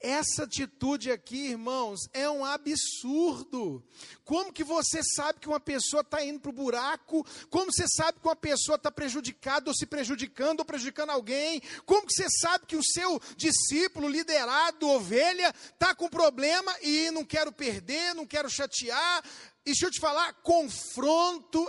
[0.00, 3.82] Essa atitude aqui, irmãos, é um absurdo.
[4.24, 7.26] Como que você sabe que uma pessoa está indo para o buraco?
[7.48, 11.62] Como você sabe que uma pessoa está prejudicada ou se prejudicando ou prejudicando alguém?
[11.84, 17.24] Como que você sabe que o seu discípulo, liderado, ovelha, está com problema e não
[17.24, 19.24] quero perder, não quero chatear?
[19.64, 21.66] E deixa eu te falar, confronto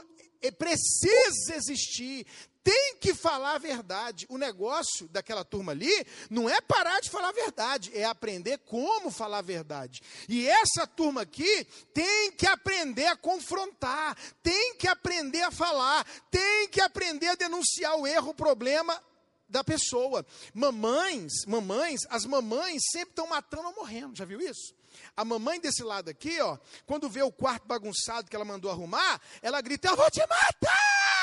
[0.58, 2.26] precisa existir
[2.68, 4.26] tem que falar a verdade.
[4.28, 9.10] O negócio daquela turma ali não é parar de falar a verdade, é aprender como
[9.10, 10.02] falar a verdade.
[10.28, 16.68] E essa turma aqui tem que aprender a confrontar, tem que aprender a falar, tem
[16.68, 19.02] que aprender a denunciar o erro, o problema
[19.48, 20.26] da pessoa.
[20.54, 24.14] Mamães, mamães, as mamães sempre estão matando ou morrendo.
[24.14, 24.76] Já viu isso?
[25.16, 29.22] A mamãe desse lado aqui, ó, quando vê o quarto bagunçado que ela mandou arrumar,
[29.42, 31.17] ela grita: "Eu vou te matar!"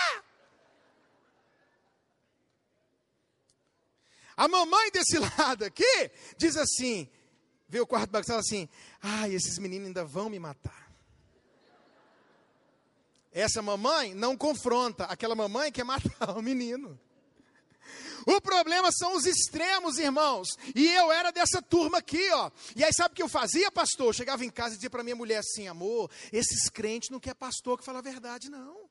[4.37, 7.09] A mamãe desse lado aqui diz assim:
[7.69, 8.69] vê o quarto bagunçado assim,
[9.03, 10.85] ai, esses meninos ainda vão me matar.
[13.33, 16.99] Essa mamãe não confronta, aquela mamãe quer matar o menino.
[18.27, 20.49] O problema são os extremos, irmãos.
[20.75, 22.51] E eu era dessa turma aqui, ó.
[22.75, 24.07] E aí sabe o que eu fazia, pastor?
[24.07, 27.35] Eu chegava em casa e dizia para minha mulher assim, amor, esses crentes não quer
[27.35, 28.84] pastor que fala a verdade, não.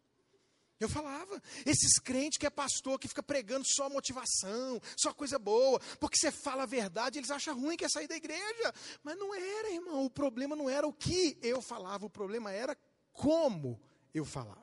[0.79, 5.79] Eu falava, esses crentes que é pastor, que fica pregando só motivação, só coisa boa,
[5.99, 8.73] porque você fala a verdade, eles acham ruim que é sair da igreja.
[9.03, 12.77] Mas não era, irmão, o problema não era o que eu falava, o problema era
[13.13, 13.79] como
[14.13, 14.61] eu falava.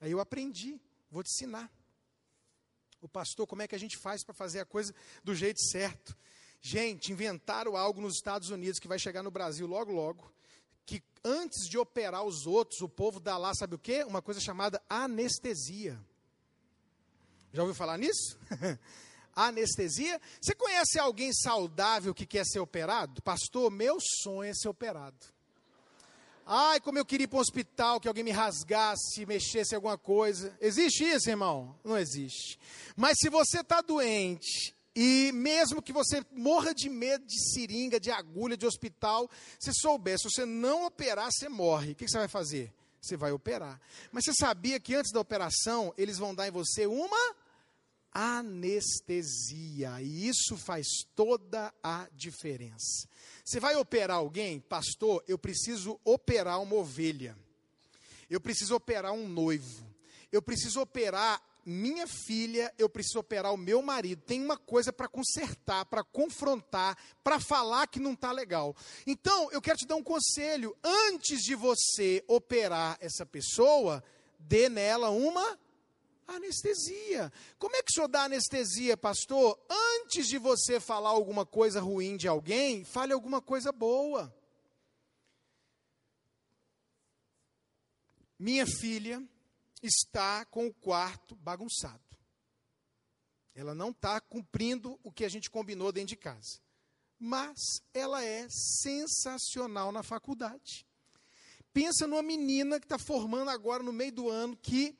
[0.00, 0.80] Aí eu aprendi,
[1.10, 1.70] vou te ensinar.
[3.00, 6.16] O pastor, como é que a gente faz para fazer a coisa do jeito certo?
[6.60, 10.33] Gente, inventaram algo nos Estados Unidos que vai chegar no Brasil logo, logo.
[10.86, 14.04] Que antes de operar os outros, o povo dá lá, sabe o quê?
[14.04, 15.98] Uma coisa chamada anestesia.
[17.52, 18.38] Já ouviu falar nisso?
[19.34, 20.20] anestesia.
[20.40, 23.22] Você conhece alguém saudável que quer ser operado?
[23.22, 25.16] Pastor, meu sonho é ser operado.
[26.46, 30.54] Ai, como eu queria ir para um hospital, que alguém me rasgasse, mexesse alguma coisa.
[30.60, 31.74] Existe isso, irmão?
[31.82, 32.58] Não existe.
[32.94, 38.10] Mas se você está doente, e mesmo que você morra de medo de seringa, de
[38.10, 39.28] agulha, de hospital,
[39.58, 41.92] se souber, se você não operar, você morre.
[41.92, 42.72] O que você vai fazer?
[43.00, 43.80] Você vai operar.
[44.12, 47.34] Mas você sabia que antes da operação, eles vão dar em você uma
[48.12, 50.00] anestesia.
[50.00, 53.08] E isso faz toda a diferença.
[53.44, 54.60] Você vai operar alguém?
[54.60, 57.36] Pastor, eu preciso operar uma ovelha.
[58.30, 59.84] Eu preciso operar um noivo.
[60.30, 64.22] Eu preciso operar minha filha, eu preciso operar o meu marido.
[64.22, 68.76] Tem uma coisa para consertar, para confrontar, para falar que não está legal.
[69.06, 70.76] Então, eu quero te dar um conselho.
[70.82, 74.02] Antes de você operar essa pessoa,
[74.38, 75.58] dê nela uma
[76.26, 77.30] Anestesia.
[77.58, 79.58] Como é que o senhor dá anestesia, pastor?
[79.68, 84.34] Antes de você falar alguma coisa ruim de alguém, fale alguma coisa boa.
[88.38, 89.22] Minha filha
[89.86, 92.02] está com o quarto bagunçado.
[93.54, 96.58] Ela não está cumprindo o que a gente combinou dentro de casa.
[97.18, 100.86] Mas ela é sensacional na faculdade.
[101.72, 104.96] Pensa numa menina que está formando agora no meio do ano que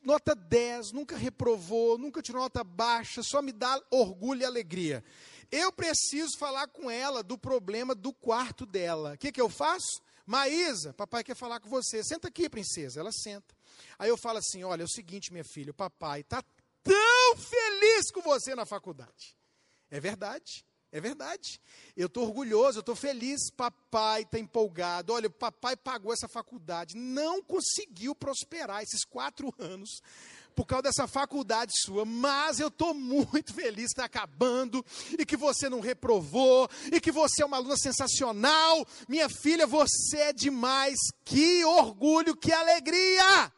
[0.00, 5.04] nota 10, nunca reprovou, nunca tirou nota baixa, só me dá orgulho e alegria.
[5.50, 9.14] Eu preciso falar com ela do problema do quarto dela.
[9.14, 10.02] O que, que eu faço?
[10.28, 12.04] Maísa, papai quer falar com você.
[12.04, 13.00] Senta aqui, princesa.
[13.00, 13.56] Ela senta.
[13.98, 16.44] Aí eu falo assim: olha, é o seguinte, minha filha, o papai está
[16.82, 19.34] tão feliz com você na faculdade.
[19.90, 20.66] É verdade.
[20.92, 21.58] É verdade.
[21.96, 23.50] Eu estou orgulhoso, eu estou feliz.
[23.50, 25.14] Papai está empolgado.
[25.14, 26.94] Olha, o papai pagou essa faculdade.
[26.94, 30.02] Não conseguiu prosperar esses quatro anos
[30.58, 34.84] por causa dessa faculdade sua, mas eu estou muito feliz que está acabando
[35.16, 38.84] e que você não reprovou e que você é uma aluna sensacional.
[39.08, 40.98] Minha filha, você é demais.
[41.24, 43.52] Que orgulho, que alegria!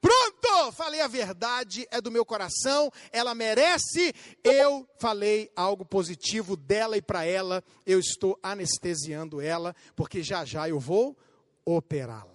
[0.00, 0.70] Pronto!
[0.76, 4.14] Falei a verdade, é do meu coração, ela merece.
[4.44, 7.64] Eu falei algo positivo dela e para ela.
[7.84, 11.16] Eu estou anestesiando ela, porque já já eu vou
[11.64, 12.33] operá-la.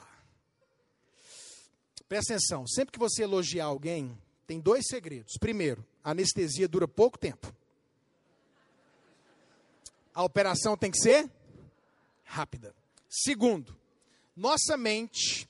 [2.09, 5.37] Presta atenção, sempre que você elogiar alguém, tem dois segredos.
[5.39, 7.55] Primeiro, a anestesia dura pouco tempo.
[10.11, 11.29] A operação tem que ser
[12.23, 12.75] rápida.
[13.07, 13.77] Segundo,
[14.35, 15.47] nossa mente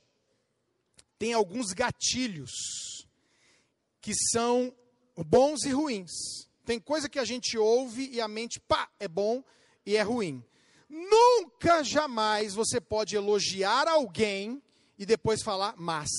[1.17, 2.51] tem alguns gatilhos
[4.01, 4.75] que são
[5.15, 6.11] bons e ruins.
[6.65, 9.41] Tem coisa que a gente ouve e a mente, pá, é bom
[9.85, 10.43] e é ruim.
[10.89, 14.61] Nunca, jamais você pode elogiar alguém
[14.99, 16.11] e depois falar mas.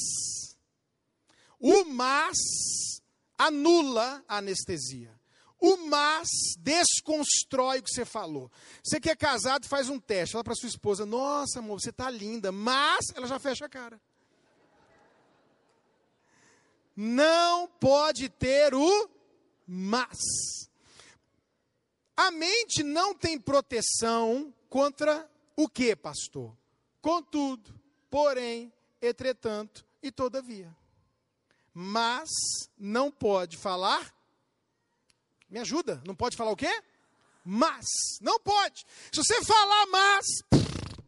[1.61, 2.37] O mas
[3.39, 5.15] anula a anestesia.
[5.61, 8.51] O mas desconstrói o que você falou.
[8.83, 10.33] Você que é casado, faz um teste.
[10.33, 12.51] Fala para sua esposa: Nossa, amor, você está linda.
[12.51, 14.01] Mas ela já fecha a cara
[17.03, 19.11] não pode ter o
[19.67, 20.19] mas.
[22.15, 26.55] A mente não tem proteção contra o que, pastor?
[27.01, 27.80] Contudo,
[28.11, 30.75] porém, entretanto e todavia.
[31.73, 32.29] Mas
[32.79, 34.15] não pode falar.
[35.49, 36.83] Me ajuda, não pode falar o quê?
[37.45, 37.87] Mas,
[38.21, 38.85] não pode.
[39.13, 40.27] Se você falar mas,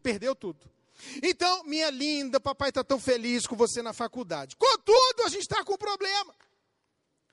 [0.02, 0.70] perdeu tudo.
[1.22, 4.56] Então, minha linda, papai está tão feliz com você na faculdade.
[4.56, 6.34] Contudo, a gente está com um problema.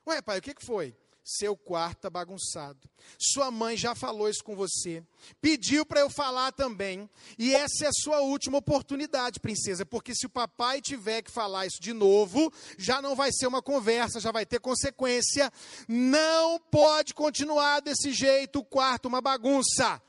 [0.08, 0.96] Ué, pai, o que, que foi?
[1.24, 2.90] Seu quarto está bagunçado.
[3.18, 5.04] Sua mãe já falou isso com você.
[5.40, 7.10] Pediu para eu falar também.
[7.38, 9.86] E essa é a sua última oportunidade, princesa.
[9.86, 13.62] Porque se o papai tiver que falar isso de novo, já não vai ser uma
[13.62, 15.52] conversa, já vai ter consequência.
[15.88, 20.02] Não pode continuar desse jeito, o quarto uma bagunça.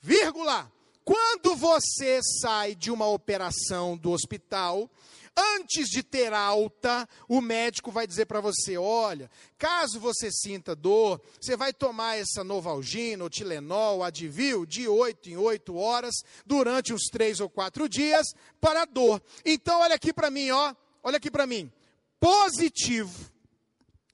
[0.00, 0.70] Vírgula.
[1.04, 4.90] Quando você sai de uma operação do hospital,
[5.36, 11.20] antes de ter alta, o médico vai dizer para você: olha, caso você sinta dor,
[11.38, 16.14] você vai tomar essa Novalgina, o Tilenol, Advil, de 8 em 8 horas,
[16.46, 18.26] durante uns 3 ou 4 dias,
[18.58, 19.22] para a dor.
[19.44, 21.70] Então, olha aqui para mim, ó, olha aqui para mim:
[22.18, 23.30] positivo,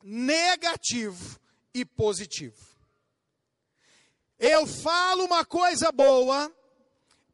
[0.03, 1.39] negativo
[1.73, 2.69] e positivo.
[4.41, 6.51] Eu falo uma coisa boa,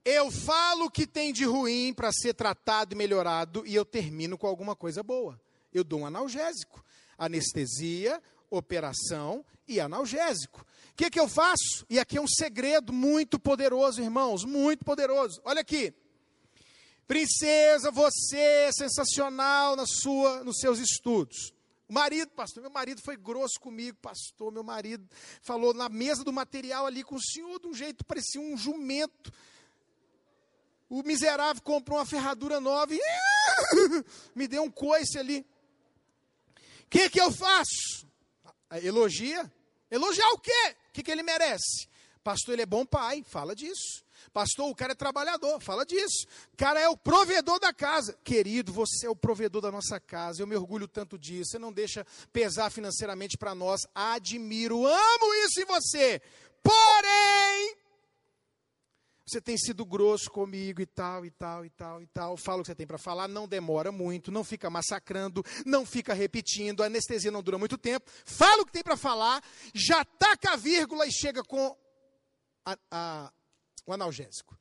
[0.07, 4.39] eu falo o que tem de ruim para ser tratado e melhorado e eu termino
[4.39, 5.39] com alguma coisa boa.
[5.75, 6.81] Eu dou um analgésico,
[7.19, 10.65] anestesia, operação e analgésico.
[10.93, 11.85] O que, que eu faço?
[11.91, 15.41] E aqui é um segredo muito poderoso, irmãos, muito poderoso.
[15.45, 15.93] Olha aqui.
[17.09, 21.53] Princesa, você é sensacional na sua, nos seus estudos.
[21.89, 24.53] O marido, pastor, meu marido foi grosso comigo, pastor.
[24.53, 25.05] Meu marido
[25.43, 29.33] falou na mesa do material ali com o senhor de um jeito parecia um jumento.
[30.89, 33.01] O miserável comprou uma ferradura nova e
[34.35, 35.45] me deu um coice ali.
[36.85, 38.07] O que, que eu faço?
[38.83, 39.51] Elogia.
[39.91, 40.77] Elogiar o quê?
[40.89, 41.89] O que, que ele merece?
[42.23, 44.05] Pastor, ele é bom pai, fala disso.
[44.33, 46.27] Pastor, o cara é trabalhador, fala disso.
[46.53, 48.19] O cara é o provedor da casa.
[48.25, 50.43] Querido, você é o provedor da nossa casa.
[50.43, 51.53] Eu me orgulho tanto disso.
[51.53, 53.87] Você não deixa pesar financeiramente para nós.
[53.95, 56.21] Admiro, amo isso em você.
[56.63, 57.77] Porém,
[59.27, 62.37] você tem sido grosso comigo e tal, e tal, e tal, e tal.
[62.37, 66.15] Fala o que você tem para falar, não demora muito, não fica massacrando, não fica
[66.15, 68.09] repetindo, a anestesia não dura muito tempo.
[68.25, 69.43] Fala o que tem para falar,
[69.75, 71.77] já taca a vírgula e chega com
[72.65, 73.33] a, a,
[73.85, 74.57] o analgésico.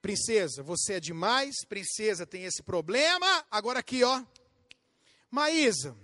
[0.00, 3.44] Princesa, você é demais, princesa tem esse problema.
[3.50, 4.24] Agora aqui, ó.
[5.30, 5.94] Maísa,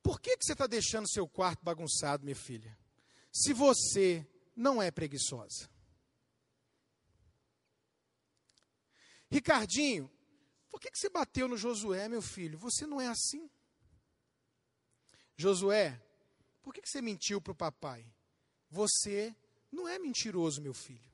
[0.00, 2.78] por que, que você está deixando seu quarto bagunçado, minha filha?
[3.32, 4.24] Se você
[4.54, 5.75] não é preguiçosa.
[9.30, 10.10] Ricardinho,
[10.70, 12.58] por que, que você bateu no Josué, meu filho?
[12.58, 13.50] Você não é assim.
[15.36, 16.00] Josué,
[16.62, 18.06] por que, que você mentiu para o papai?
[18.70, 19.34] Você
[19.70, 21.10] não é mentiroso, meu filho.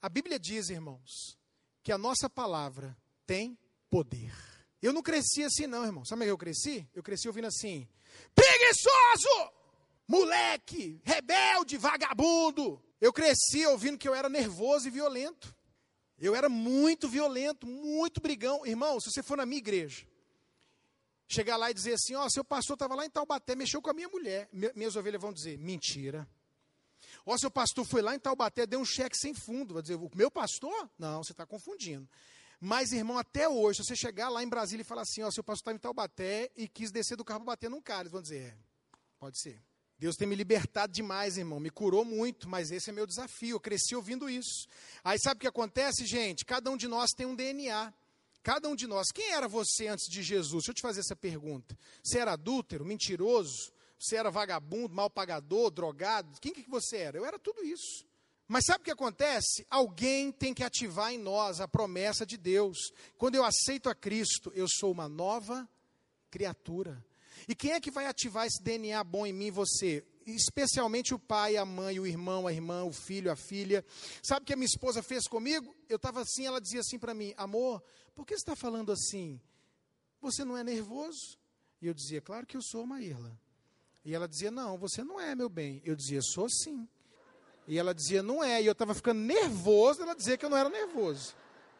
[0.00, 1.38] A Bíblia diz, irmãos,
[1.82, 2.96] que a nossa palavra
[3.26, 3.58] tem
[3.88, 4.34] poder.
[4.82, 6.04] Eu não cresci assim, não, irmão.
[6.04, 6.88] Sabe como é eu cresci?
[6.94, 7.88] Eu cresci ouvindo assim:
[8.34, 9.52] preguiçoso,
[10.06, 12.82] moleque, rebelde, vagabundo.
[13.00, 15.54] Eu cresci ouvindo que eu era nervoso e violento.
[16.18, 18.64] Eu era muito violento, muito brigão.
[18.64, 20.06] Irmão, se você for na minha igreja,
[21.26, 23.90] chegar lá e dizer assim: Ó, oh, seu pastor estava lá em Taubaté, mexeu com
[23.90, 24.48] a minha mulher.
[24.74, 26.28] Minhas ovelhas vão dizer: mentira.
[27.26, 29.74] Ó, oh, seu pastor foi lá em Taubaté, deu um cheque sem fundo.
[29.74, 30.88] Vai dizer: o meu pastor?
[30.98, 32.08] Não, você está confundindo.
[32.60, 35.32] Mas, irmão, até hoje, se você chegar lá em Brasília e falar assim: Ó, oh,
[35.32, 38.12] seu pastor estava em Taubaté e quis descer do carro para bater num cara, eles
[38.12, 38.56] vão dizer: é,
[39.18, 39.60] pode ser.
[40.04, 41.58] Deus tem me libertado demais, irmão.
[41.58, 43.56] Me curou muito, mas esse é meu desafio.
[43.56, 44.68] Eu cresci ouvindo isso.
[45.02, 46.44] Aí sabe o que acontece, gente?
[46.44, 47.90] Cada um de nós tem um DNA.
[48.42, 49.10] Cada um de nós.
[49.10, 50.64] Quem era você antes de Jesus?
[50.64, 51.74] Deixa eu te fazer essa pergunta.
[52.02, 53.72] Você era adúltero, mentiroso?
[53.98, 56.38] Você era vagabundo, mal pagador, drogado?
[56.38, 57.16] Quem que você era?
[57.16, 58.04] Eu era tudo isso.
[58.46, 59.66] Mas sabe o que acontece?
[59.70, 62.76] Alguém tem que ativar em nós a promessa de Deus.
[63.16, 65.66] Quando eu aceito a Cristo, eu sou uma nova
[66.30, 67.02] criatura.
[67.48, 70.04] E quem é que vai ativar esse DNA bom em mim e você?
[70.26, 73.84] Especialmente o pai, a mãe, o irmão, a irmã, o filho, a filha.
[74.22, 75.74] Sabe o que a minha esposa fez comigo?
[75.88, 77.82] Eu estava assim, ela dizia assim para mim: Amor,
[78.14, 79.40] por que você está falando assim?
[80.20, 81.38] Você não é nervoso?
[81.82, 83.38] E eu dizia: Claro que eu sou, Maíla.
[84.04, 85.82] E ela dizia: Não, você não é, meu bem.
[85.84, 86.88] Eu dizia: Sou sim.
[87.68, 88.62] E ela dizia: Não é.
[88.62, 91.34] E eu estava ficando nervoso, ela dizia que eu não era nervoso.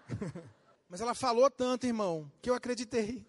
[0.89, 3.27] Mas ela falou tanto, irmão, que eu acreditei.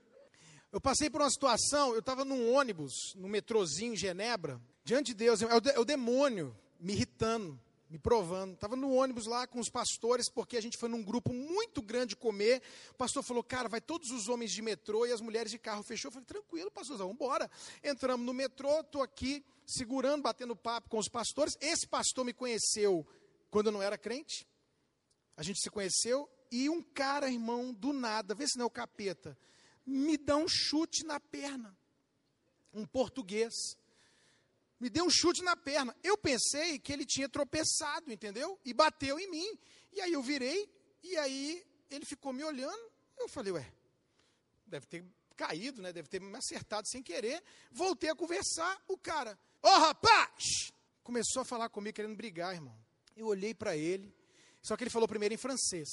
[0.75, 5.13] Eu passei por uma situação, eu estava num ônibus, no metrozinho em Genebra, diante de
[5.13, 7.57] Deus, é o, de, é o demônio me irritando,
[7.89, 8.55] me provando.
[8.55, 12.13] Estava no ônibus lá com os pastores, porque a gente foi num grupo muito grande
[12.13, 12.61] comer.
[12.91, 15.81] O pastor falou, cara, vai todos os homens de metrô e as mulheres de carro.
[15.81, 16.09] Fechou.
[16.09, 17.49] Eu falei, tranquilo, pastorzão, vamos embora.
[17.81, 21.57] Entramos no metrô, estou aqui segurando, batendo papo com os pastores.
[21.61, 23.07] Esse pastor me conheceu
[23.49, 24.45] quando eu não era crente.
[25.37, 26.29] A gente se conheceu.
[26.51, 29.37] E um cara, irmão, do nada, vê se não é o capeta
[29.85, 31.77] me dá um chute na perna.
[32.73, 33.53] Um português.
[34.79, 35.95] Me deu um chute na perna.
[36.03, 38.59] Eu pensei que ele tinha tropeçado, entendeu?
[38.65, 39.59] E bateu em mim.
[39.93, 40.69] E aí eu virei,
[41.01, 42.91] e aí ele ficou me olhando.
[43.17, 43.73] Eu falei, ué,
[44.65, 45.05] deve ter
[45.35, 45.93] caído, né?
[45.93, 47.41] Deve ter me acertado sem querer.
[47.71, 48.81] Voltei a conversar.
[48.87, 50.71] O cara, ô oh, rapaz!
[51.03, 52.75] Começou a falar comigo, querendo brigar, irmão.
[53.15, 54.13] Eu olhei para ele,
[54.61, 55.87] só que ele falou primeiro em francês.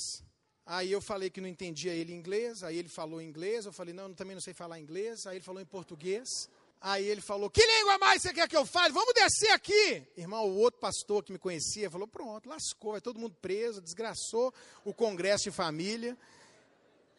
[0.64, 4.08] Aí eu falei que não entendia ele inglês, aí ele falou inglês, eu falei, não,
[4.08, 6.48] eu também não sei falar inglês, aí ele falou em português.
[6.80, 8.92] Aí ele falou, que língua mais você quer que eu fale?
[8.92, 10.04] Vamos descer aqui.
[10.16, 14.52] Irmão, o outro pastor que me conhecia falou, pronto, lascou, vai todo mundo preso, desgraçou
[14.84, 16.18] o congresso de família.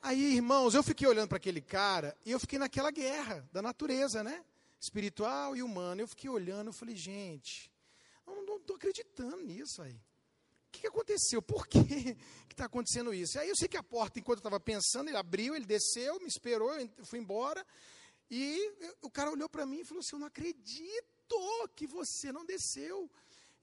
[0.01, 4.21] Aí, irmãos, eu fiquei olhando para aquele cara e eu fiquei naquela guerra da natureza,
[4.21, 4.43] né?
[4.81, 6.01] Espiritual e humana.
[6.01, 7.71] Eu fiquei olhando, eu falei, gente,
[8.27, 9.97] eu não estou acreditando nisso aí
[10.74, 11.41] que, que aconteceu?
[11.41, 11.78] Por que
[12.49, 13.39] está acontecendo isso?
[13.39, 16.28] Aí eu sei que a porta, enquanto eu estava pensando, ele abriu, ele desceu, me
[16.28, 17.65] esperou, eu fui embora.
[18.30, 18.71] E
[19.01, 23.09] o cara olhou para mim e falou assim: Eu não acredito que você não desceu.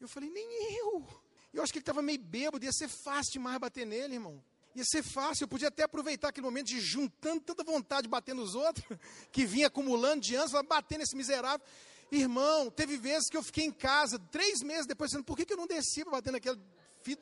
[0.01, 0.47] Eu falei: Nem
[0.79, 1.07] eu.
[1.53, 4.43] Eu acho que ele estava meio bêbado, ia ser fácil demais bater nele, irmão.
[4.77, 8.37] Ia ser fácil, eu podia até aproveitar aquele momento de juntando tanta vontade de bater
[8.37, 8.87] nos outros,
[9.33, 11.67] que vinha acumulando de anos, bater nesse miserável.
[12.13, 15.53] Irmão, teve vezes que eu fiquei em casa, três meses depois, dizendo, por que, que
[15.53, 16.61] eu não desci para bater naquele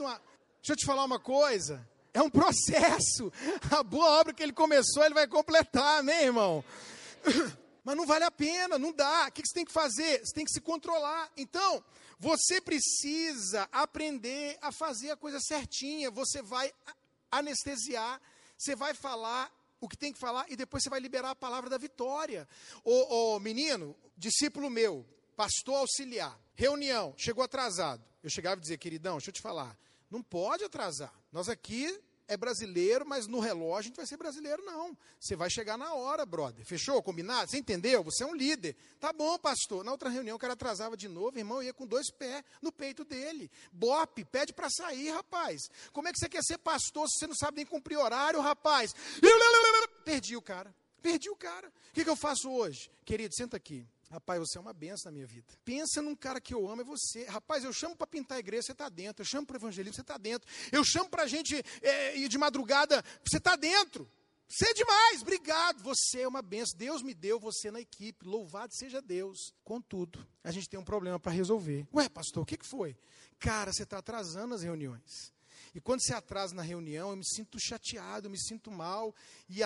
[0.01, 0.21] uma...
[0.57, 3.33] Deixa eu te falar uma coisa, é um processo.
[3.71, 6.65] A boa obra que ele começou, ele vai completar, amém, irmão?
[7.85, 9.27] Mas não vale a pena, não dá.
[9.29, 10.21] O que você tem que fazer?
[10.25, 11.31] Você tem que se controlar.
[11.37, 11.83] Então,
[12.19, 16.11] você precisa aprender a fazer a coisa certinha.
[16.11, 16.71] Você vai
[17.31, 18.21] anestesiar,
[18.59, 19.51] você vai falar
[19.81, 22.49] o que tem que falar e depois você vai liberar a palavra da vitória.
[22.85, 25.07] Ô menino, discípulo meu,
[25.39, 28.05] pastor auxiliar, reunião, chegou atrasado.
[28.25, 29.79] Eu chegava e dizia, queridão, deixa eu te falar,
[30.11, 31.15] não pode atrasar.
[31.31, 34.99] Nós aqui é brasileiro, mas no relógio a gente vai ser brasileiro, não.
[35.21, 36.67] Você vai chegar na hora, brother.
[36.67, 37.01] Fechou?
[37.01, 37.49] Combinado?
[37.49, 38.03] Você entendeu?
[38.03, 38.75] Você é um líder.
[38.99, 39.85] Tá bom, pastor.
[39.85, 43.05] Na outra reunião o cara atrasava de novo, irmão, ia com dois pés no peito
[43.05, 43.49] dele.
[43.73, 45.71] Bop, pede para sair, rapaz.
[45.93, 48.93] Como é que você quer ser pastor se você não sabe nem cumprir horário, rapaz?
[50.05, 50.75] Perdi o cara.
[51.01, 51.69] Perdi o cara.
[51.69, 52.91] O que, que eu faço hoje?
[53.05, 53.87] Querido, senta aqui.
[54.11, 55.47] Rapaz, você é uma benção na minha vida.
[55.65, 57.25] Pensa num cara que eu amo, é você.
[57.25, 59.23] Rapaz, eu chamo para pintar a igreja, você está dentro.
[59.23, 60.49] Eu chamo para evangelismo, você está dentro.
[60.73, 64.11] Eu chamo para a gente é, ir de madrugada, você está dentro.
[64.49, 65.83] Você é demais, obrigado.
[65.83, 66.79] Você é uma benção.
[66.79, 68.27] Deus me deu você na equipe.
[68.27, 69.53] Louvado seja Deus.
[69.63, 71.87] Contudo, a gente tem um problema para resolver.
[71.93, 72.97] Ué, pastor, o que, que foi?
[73.39, 75.35] Cara, você está atrasando as reuniões.
[75.75, 79.15] E quando se atrasa na reunião, eu me sinto chateado, eu me sinto mal
[79.49, 79.63] e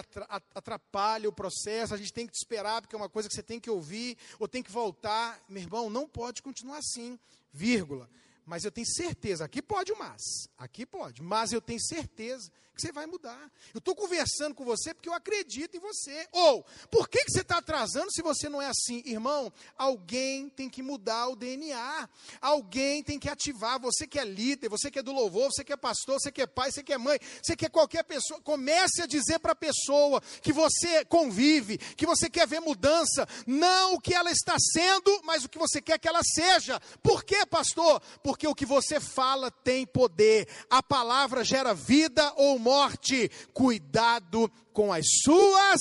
[0.54, 1.94] atrapalha o processo.
[1.94, 4.16] A gente tem que te esperar, porque é uma coisa que você tem que ouvir
[4.38, 5.42] ou tem que voltar.
[5.48, 7.18] Meu irmão, não pode continuar assim,
[7.52, 8.08] vírgula.
[8.44, 12.80] Mas eu tenho certeza, aqui pode o mas, aqui pode, mas eu tenho certeza que
[12.80, 13.50] você vai mudar.
[13.74, 16.26] Eu estou conversando com você porque eu acredito em você.
[16.32, 19.02] Ou, por que, que você está atrasando se você não é assim?
[19.04, 22.08] Irmão, alguém tem que mudar o DNA.
[22.40, 23.78] Alguém tem que ativar.
[23.80, 26.42] Você que é líder, você que é do louvor, você que é pastor, você que
[26.42, 28.40] é pai, você que é mãe, você que é qualquer pessoa.
[28.40, 33.28] Comece a dizer para a pessoa que você convive, que você quer ver mudança.
[33.46, 36.80] Não o que ela está sendo, mas o que você quer que ela seja.
[37.02, 38.00] Por quê, pastor?
[38.46, 40.48] O que você fala tem poder.
[40.70, 43.30] A palavra gera vida ou morte.
[43.52, 45.80] Cuidado com as suas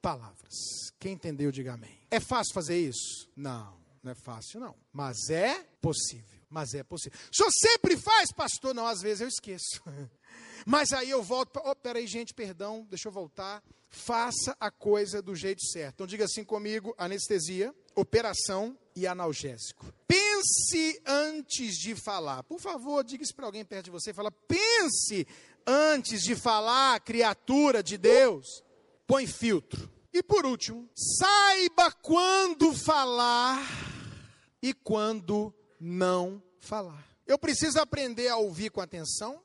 [0.00, 0.54] palavras.
[0.98, 1.98] Quem entendeu, diga amém.
[2.10, 3.28] É fácil fazer isso?
[3.36, 4.74] Não, não é fácil, não.
[4.92, 6.40] Mas é possível.
[6.48, 7.18] Mas é possível.
[7.32, 8.74] O senhor sempre faz, pastor?
[8.74, 9.82] Não, às vezes eu esqueço.
[10.66, 11.60] Mas aí eu volto.
[11.64, 13.62] Oh, peraí, gente, perdão, deixa eu voltar.
[13.88, 15.94] Faça a coisa do jeito certo.
[15.94, 19.92] Então diga assim comigo: anestesia, operação e analgésico.
[20.06, 22.42] Pense antes de falar.
[22.44, 24.12] Por favor, diga isso para alguém perto de você.
[24.12, 25.26] Fala, pense
[25.66, 28.62] antes de falar, criatura de Deus,
[29.06, 29.90] põe filtro.
[30.12, 33.64] E por último, saiba quando falar
[34.62, 37.06] e quando não falar.
[37.26, 39.40] Eu preciso aprender a ouvir com atenção.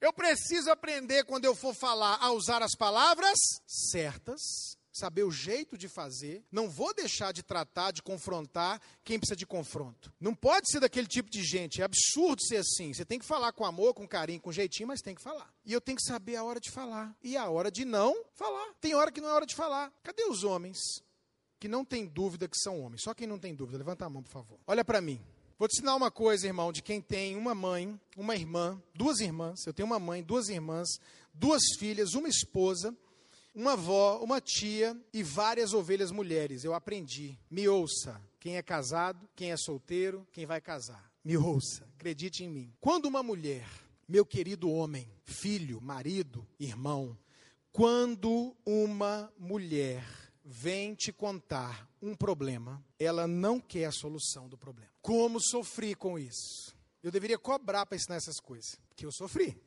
[0.00, 5.76] Eu preciso aprender, quando eu for falar, a usar as palavras certas saber o jeito
[5.76, 10.12] de fazer, não vou deixar de tratar, de confrontar quem precisa de confronto.
[10.20, 12.92] Não pode ser daquele tipo de gente, é absurdo ser assim.
[12.92, 15.52] Você tem que falar com amor, com carinho, com jeitinho, mas tem que falar.
[15.64, 18.74] E eu tenho que saber a hora de falar e a hora de não falar.
[18.80, 19.92] Tem hora que não é hora de falar.
[20.02, 20.78] Cadê os homens
[21.60, 23.02] que não tem dúvida que são homens?
[23.02, 24.58] Só quem não tem dúvida, levanta a mão, por favor.
[24.66, 25.20] Olha para mim.
[25.58, 29.66] Vou te ensinar uma coisa, irmão, de quem tem uma mãe, uma irmã, duas irmãs.
[29.66, 30.88] Eu tenho uma mãe, duas irmãs,
[31.34, 32.96] duas filhas, uma esposa
[33.58, 36.62] uma avó, uma tia e várias ovelhas mulheres.
[36.62, 37.36] Eu aprendi.
[37.50, 38.22] Me ouça.
[38.38, 41.10] Quem é casado, quem é solteiro, quem vai casar.
[41.24, 41.84] Me ouça.
[41.96, 42.72] Acredite em mim.
[42.80, 43.68] Quando uma mulher,
[44.06, 47.18] meu querido homem, filho, marido, irmão,
[47.72, 50.04] quando uma mulher
[50.44, 54.92] vem te contar um problema, ela não quer a solução do problema.
[55.02, 56.76] Como sofri com isso?
[57.02, 59.60] Eu deveria cobrar para ensinar essas coisas, porque eu sofri.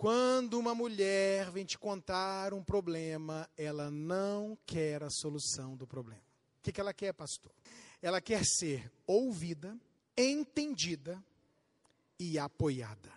[0.00, 6.22] Quando uma mulher vem te contar um problema, ela não quer a solução do problema.
[6.58, 7.52] O que, que ela quer, pastor?
[8.00, 9.78] Ela quer ser ouvida,
[10.16, 11.22] entendida
[12.18, 13.12] e apoiada.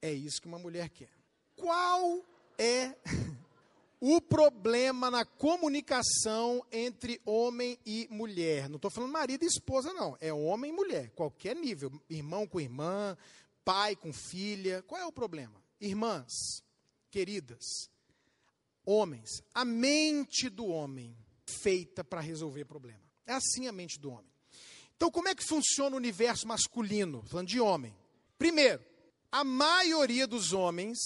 [0.00, 1.10] É isso que uma mulher quer.
[1.56, 2.24] Qual
[2.56, 2.94] é
[4.00, 8.68] o problema na comunicação entre homem e mulher?
[8.68, 10.16] Não estou falando marido e esposa, não.
[10.20, 11.90] É homem e mulher, qualquer nível.
[12.08, 13.18] Irmão com irmã,
[13.64, 14.84] pai com filha.
[14.84, 15.66] Qual é o problema?
[15.80, 16.62] Irmãs,
[17.10, 17.90] queridas,
[18.84, 21.16] homens, a mente do homem
[21.46, 23.02] feita para resolver problema.
[23.26, 24.32] É assim a mente do homem.
[24.96, 27.22] Então, como é que funciona o universo masculino?
[27.26, 27.94] Falando de homem.
[28.36, 28.84] Primeiro,
[29.30, 30.98] a maioria dos homens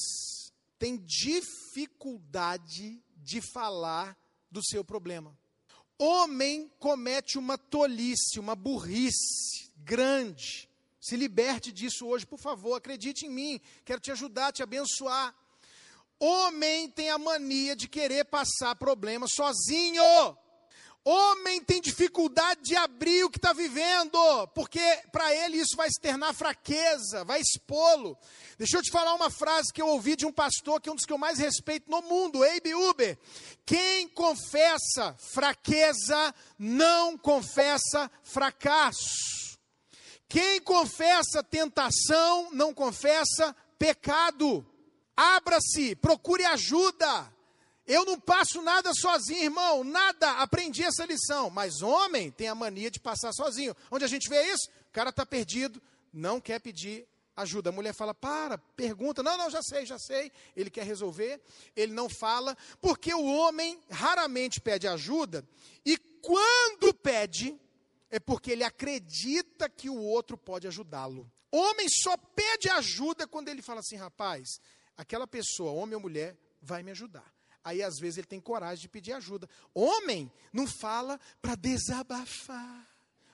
[0.78, 4.16] tem dificuldade de falar
[4.50, 5.36] do seu problema.
[5.98, 10.71] Homem comete uma tolice, uma burrice grande
[11.02, 15.34] se liberte disso hoje, por favor, acredite em mim, quero te ajudar, te abençoar.
[16.20, 20.00] Homem tem a mania de querer passar problema sozinho.
[21.04, 24.16] Homem tem dificuldade de abrir o que está vivendo,
[24.54, 24.78] porque
[25.10, 28.16] para ele isso vai externar fraqueza, vai expô-lo.
[28.56, 30.94] Deixa eu te falar uma frase que eu ouvi de um pastor, que é um
[30.94, 33.18] dos que eu mais respeito no mundo, Abe Uber.
[33.66, 39.41] Quem confessa fraqueza, não confessa fracasso.
[40.32, 44.66] Quem confessa tentação, não confessa pecado.
[45.14, 47.30] Abra-se, procure ajuda.
[47.86, 50.38] Eu não passo nada sozinho, irmão, nada.
[50.38, 51.50] Aprendi essa lição.
[51.50, 53.76] Mas homem tem a mania de passar sozinho.
[53.90, 54.70] Onde a gente vê isso?
[54.88, 57.06] O cara está perdido, não quer pedir
[57.36, 57.68] ajuda.
[57.68, 59.22] A mulher fala: para, pergunta.
[59.22, 60.32] Não, não, já sei, já sei.
[60.56, 61.42] Ele quer resolver,
[61.76, 65.46] ele não fala, porque o homem raramente pede ajuda.
[65.84, 67.60] E quando pede,
[68.12, 71.28] é porque ele acredita que o outro pode ajudá-lo.
[71.50, 74.60] Homem só pede ajuda quando ele fala assim: rapaz,
[74.94, 77.34] aquela pessoa, homem ou mulher, vai me ajudar.
[77.64, 79.48] Aí às vezes ele tem coragem de pedir ajuda.
[79.74, 82.86] Homem não fala para desabafar.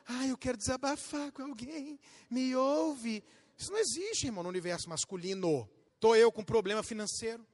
[0.06, 1.98] Ah, eu quero desabafar com alguém.
[2.30, 3.24] Me ouve.
[3.58, 5.68] Isso não existe, irmão, no universo masculino.
[5.94, 7.44] Estou eu com problema financeiro.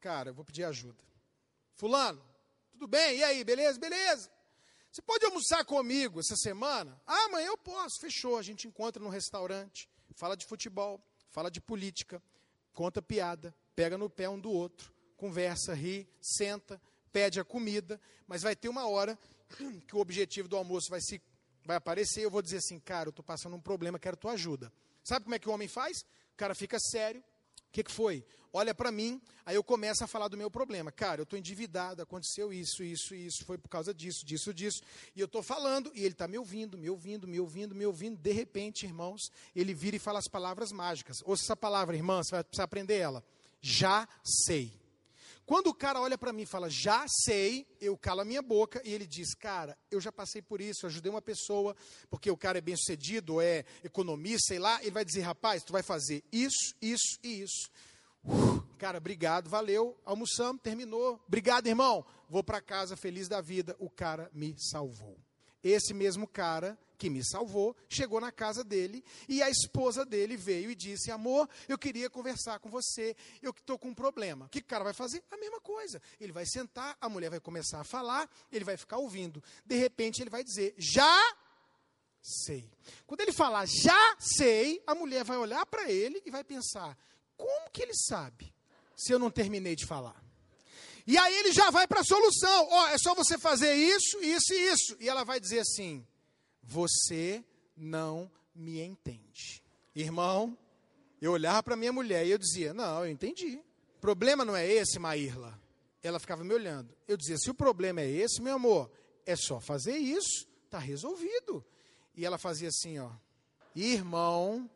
[0.00, 1.02] Cara, eu vou pedir ajuda.
[1.74, 2.22] Fulano,
[2.70, 3.18] tudo bem?
[3.18, 3.80] E aí, beleza?
[3.80, 4.30] Beleza.
[4.92, 7.00] Você pode almoçar comigo essa semana?
[7.06, 7.98] Ah, amanhã eu posso.
[7.98, 8.36] Fechou.
[8.36, 12.22] A gente encontra num restaurante, fala de futebol, fala de política,
[12.74, 16.78] conta piada, pega no pé um do outro, conversa, ri, senta,
[17.10, 19.18] pede a comida, mas vai ter uma hora
[19.88, 21.22] que o objetivo do almoço vai se
[21.64, 24.70] vai aparecer, eu vou dizer assim, cara, eu estou passando um problema, quero tua ajuda.
[25.02, 26.02] Sabe como é que o homem faz?
[26.34, 27.24] O cara fica sério,
[27.72, 28.24] que, que foi?
[28.52, 30.92] Olha para mim, aí eu começo a falar do meu problema.
[30.92, 34.82] Cara, eu estou endividado, aconteceu isso, isso, isso, foi por causa disso, disso, disso.
[35.16, 38.18] E eu estou falando, e ele está me ouvindo, me ouvindo, me ouvindo, me ouvindo.
[38.18, 41.22] De repente, irmãos, ele vira e fala as palavras mágicas.
[41.24, 43.24] Ouça essa palavra, irmã, você vai precisar aprender ela.
[43.62, 44.81] Já sei.
[45.44, 48.80] Quando o cara olha para mim e fala, já sei, eu calo a minha boca
[48.84, 51.76] e ele diz, cara, eu já passei por isso, ajudei uma pessoa,
[52.08, 55.72] porque o cara é bem sucedido, é economista, sei lá, ele vai dizer, rapaz, tu
[55.72, 57.70] vai fazer isso, isso e isso.
[58.24, 61.20] Uh, cara, obrigado, valeu, almoçamos, terminou.
[61.26, 62.06] Obrigado, irmão.
[62.28, 65.18] Vou para casa feliz da vida, o cara me salvou.
[65.62, 70.70] Esse mesmo cara que me salvou, chegou na casa dele e a esposa dele veio
[70.70, 74.46] e disse: Amor, eu queria conversar com você, eu estou com um problema.
[74.46, 75.20] O que o cara vai fazer?
[75.28, 76.00] A mesma coisa.
[76.20, 79.42] Ele vai sentar, a mulher vai começar a falar, ele vai ficar ouvindo.
[79.66, 81.20] De repente ele vai dizer: Já
[82.22, 82.70] sei.
[83.04, 86.96] Quando ele falar já sei, a mulher vai olhar para ele e vai pensar:
[87.36, 88.54] Como que ele sabe
[88.94, 90.22] se eu não terminei de falar?
[91.04, 92.68] E aí ele já vai para a solução.
[92.70, 94.96] Ó, oh, é só você fazer isso, isso e isso.
[95.00, 96.06] E ela vai dizer assim:
[96.62, 97.44] você
[97.76, 99.62] não me entende.
[99.94, 100.56] Irmão,
[101.20, 103.62] eu olhava para minha mulher e eu dizia: Não, eu entendi.
[103.96, 105.60] O problema não é esse, Maírla.
[106.02, 106.94] Ela ficava me olhando.
[107.06, 108.90] Eu dizia: Se o problema é esse, meu amor,
[109.24, 111.64] é só fazer isso, está resolvido.
[112.16, 113.10] E ela fazia assim: Ó,
[113.74, 114.68] irmão,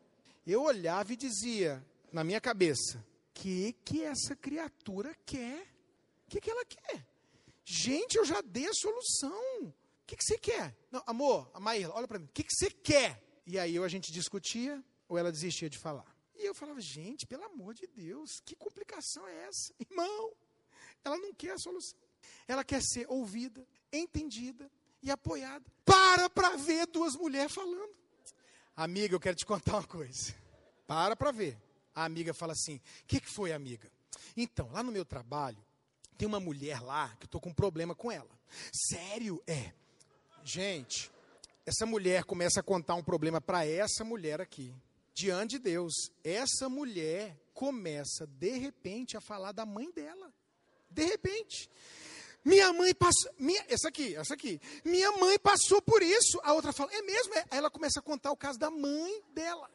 [0.46, 5.62] eu olhava e dizia na minha cabeça: Que que essa criatura quer?
[6.26, 7.06] O que, que ela quer?
[7.64, 9.74] Gente, eu já dei a solução.
[10.06, 10.72] O que, que você quer?
[10.88, 12.26] Não, amor, a Maíra, olha para mim.
[12.26, 13.20] O que, que você quer?
[13.44, 16.06] E aí a gente discutia, ou ela desistia de falar.
[16.36, 19.74] E eu falava, gente, pelo amor de Deus, que complicação é essa?
[19.80, 20.32] Irmão,
[21.04, 21.98] ela não quer a solução.
[22.46, 24.70] Ela quer ser ouvida, entendida
[25.02, 25.64] e apoiada.
[25.84, 27.96] Para para ver duas mulheres falando.
[28.76, 30.32] Amiga, eu quero te contar uma coisa.
[30.86, 31.60] Para para ver.
[31.92, 33.90] A amiga fala assim: O que, que foi, amiga?
[34.36, 35.58] Então, lá no meu trabalho,
[36.16, 38.30] tem uma mulher lá que eu estou com um problema com ela.
[38.72, 39.42] Sério?
[39.48, 39.72] É.
[40.48, 41.10] Gente,
[41.66, 44.72] essa mulher começa a contar um problema para essa mulher aqui,
[45.12, 45.92] diante de Deus.
[46.22, 50.32] Essa mulher começa, de repente, a falar da mãe dela.
[50.88, 51.68] De repente.
[52.44, 53.28] Minha mãe passou.
[53.36, 54.60] Minha, essa aqui, essa aqui.
[54.84, 56.38] Minha mãe passou por isso.
[56.44, 57.34] A outra fala, é mesmo?
[57.34, 57.44] É.
[57.50, 59.68] Aí ela começa a contar o caso da mãe dela.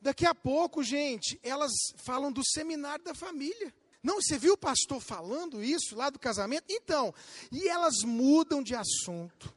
[0.00, 1.70] Daqui a pouco, gente, elas
[2.02, 3.74] falam do seminário da família.
[4.02, 6.64] Não, você viu o pastor falando isso lá do casamento?
[6.70, 7.14] Então,
[7.52, 9.54] e elas mudam de assunto.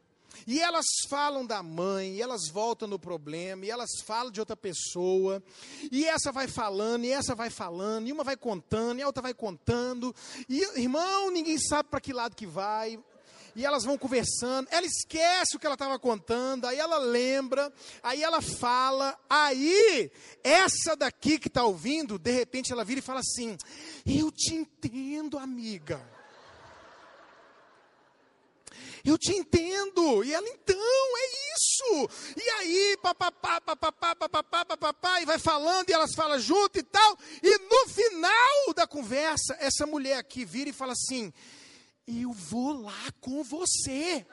[0.48, 4.56] E elas falam da mãe, e elas voltam no problema, e elas falam de outra
[4.56, 5.44] pessoa,
[5.92, 9.22] e essa vai falando, e essa vai falando, e uma vai contando, e a outra
[9.22, 10.16] vai contando,
[10.48, 12.98] e irmão, ninguém sabe para que lado que vai.
[13.58, 17.74] E elas vão conversando, ela esquece o que ela estava contando, aí ela lembra,
[18.04, 20.12] aí ela fala, aí
[20.44, 23.58] essa daqui que está ouvindo, de repente ela vira e fala assim:
[24.06, 26.17] Eu te entendo, amiga.
[29.08, 30.22] Eu te entendo.
[30.22, 32.10] E ela, então, é isso.
[32.36, 37.18] E aí, papapá, papapá, papapá, papapá, e vai falando, e elas falam junto e tal.
[37.42, 41.32] E no final da conversa, essa mulher aqui vira e fala assim:
[42.06, 44.26] Eu vou lá com você.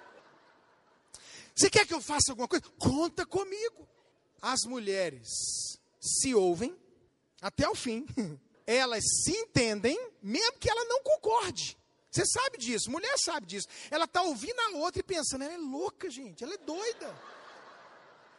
[1.55, 2.65] Você quer que eu faça alguma coisa?
[2.77, 3.89] Conta comigo.
[4.43, 6.77] As mulheres se ouvem
[7.41, 8.05] até o fim.
[8.67, 11.77] Elas se entendem, mesmo que ela não concorde.
[12.15, 13.67] Você sabe disso, mulher sabe disso.
[13.91, 17.13] Ela está ouvindo a outra e pensando, ela é louca, gente, ela é doida.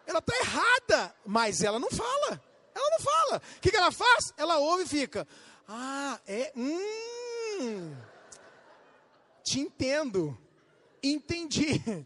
[0.08, 2.42] Ela está errada, mas ela não fala.
[2.74, 3.42] Ela não fala.
[3.58, 4.34] O que, que ela faz?
[4.38, 5.28] Ela ouve e fica,
[5.68, 7.94] ah, é, hum,
[9.44, 10.38] te entendo,
[11.04, 11.82] entendi.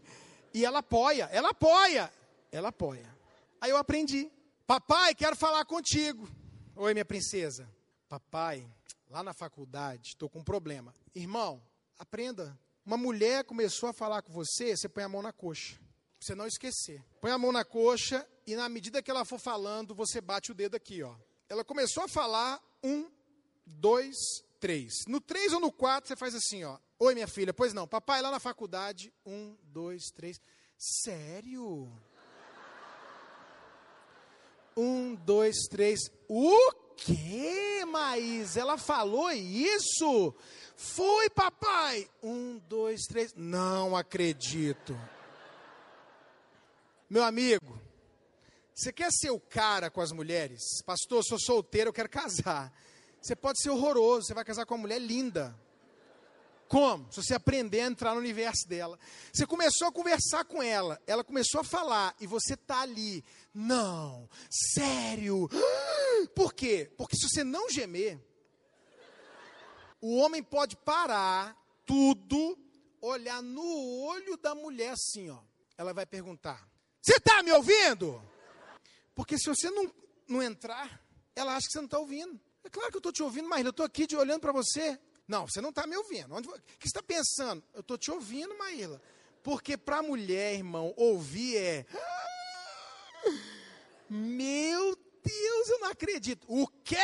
[0.52, 2.12] E ela apoia, ela apoia,
[2.50, 3.08] ela apoia.
[3.60, 4.28] Aí eu aprendi.
[4.66, 6.28] Papai, quero falar contigo.
[6.74, 7.70] Oi, minha princesa.
[8.08, 8.68] Papai,
[9.10, 10.94] lá na faculdade, estou com um problema.
[11.14, 11.60] Irmão,
[11.98, 12.58] aprenda.
[12.86, 15.76] Uma mulher começou a falar com você, você põe a mão na coxa.
[15.76, 17.04] Pra você não esquecer.
[17.20, 20.54] Põe a mão na coxa e na medida que ela for falando, você bate o
[20.54, 21.14] dedo aqui, ó.
[21.48, 23.10] Ela começou a falar, um,
[23.66, 24.16] dois,
[24.60, 24.92] três.
[25.08, 26.78] No três ou no quatro, você faz assim, ó.
[26.98, 27.52] Oi, minha filha.
[27.52, 27.88] Pois não.
[27.88, 30.40] Papai, lá na faculdade, um, dois, três.
[30.78, 31.90] Sério?
[34.76, 36.10] Um, dois, três.
[36.28, 36.54] O
[37.00, 38.56] quê, Maís?
[38.56, 40.34] Ela falou isso?
[40.76, 42.08] Foi, papai.
[42.22, 43.32] Um, dois, três.
[43.34, 44.98] Não acredito.
[47.08, 47.80] Meu amigo,
[48.74, 50.60] você quer ser o cara com as mulheres?
[50.84, 52.72] Pastor, sou solteiro, eu quero casar.
[53.20, 55.54] Você pode ser horroroso, você vai casar com uma mulher linda.
[56.70, 57.12] Como?
[57.12, 58.96] Se você aprender a entrar no universo dela.
[59.32, 63.24] Você começou a conversar com ela, ela começou a falar e você tá ali.
[63.52, 65.50] Não, sério.
[66.32, 66.88] Por quê?
[66.96, 68.24] Porque se você não gemer,
[70.00, 72.56] o homem pode parar tudo,
[73.00, 75.40] olhar no olho da mulher assim, ó.
[75.76, 76.70] Ela vai perguntar:
[77.02, 78.22] Você está me ouvindo?
[79.12, 79.92] Porque se você não,
[80.28, 81.04] não entrar,
[81.34, 82.40] ela acha que você não está ouvindo.
[82.62, 85.00] É claro que eu estou te ouvindo, mas eu estou aqui de, olhando para você.
[85.30, 86.34] Não, você não está me ouvindo.
[86.34, 87.62] Onde, o que você está pensando?
[87.72, 89.00] Eu estou te ouvindo, Maíla.
[89.44, 91.86] Porque para a mulher, irmão, ouvir é.
[94.08, 96.44] Meu Deus, eu não acredito.
[96.48, 96.96] O quê?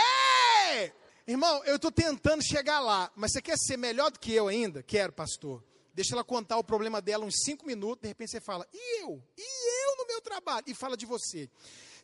[1.24, 4.83] Irmão, eu estou tentando chegar lá, mas você quer ser melhor do que eu ainda?
[4.83, 5.62] Quero, pastor.
[5.95, 9.22] Deixa ela contar o problema dela uns cinco minutos, de repente você fala, e eu?
[9.39, 10.64] E eu no meu trabalho?
[10.66, 11.49] E fala de você.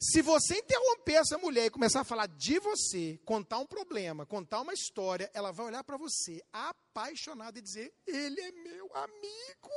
[0.05, 4.61] Se você interromper essa mulher e começar a falar de você, contar um problema, contar
[4.61, 9.71] uma história, ela vai olhar para você apaixonada e dizer: Ele é meu amigo.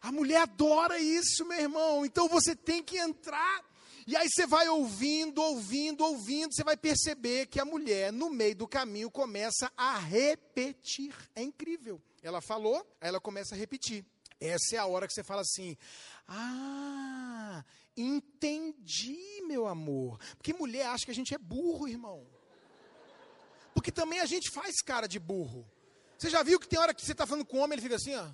[0.00, 2.06] A mulher adora isso, meu irmão.
[2.06, 3.62] Então você tem que entrar.
[4.06, 8.56] E aí você vai ouvindo, ouvindo, ouvindo, você vai perceber que a mulher, no meio
[8.56, 11.14] do caminho, começa a repetir.
[11.34, 12.00] É incrível.
[12.22, 14.06] Ela falou, aí ela começa a repetir.
[14.40, 15.76] Essa é a hora que você fala assim:
[16.28, 17.64] ah,
[17.96, 20.18] entendi, meu amor.
[20.36, 22.26] Porque mulher acha que a gente é burro, irmão.
[23.74, 25.66] Porque também a gente faz cara de burro.
[26.18, 27.96] Você já viu que tem hora que você está falando com o homem, ele fica
[27.96, 28.28] assim, ó.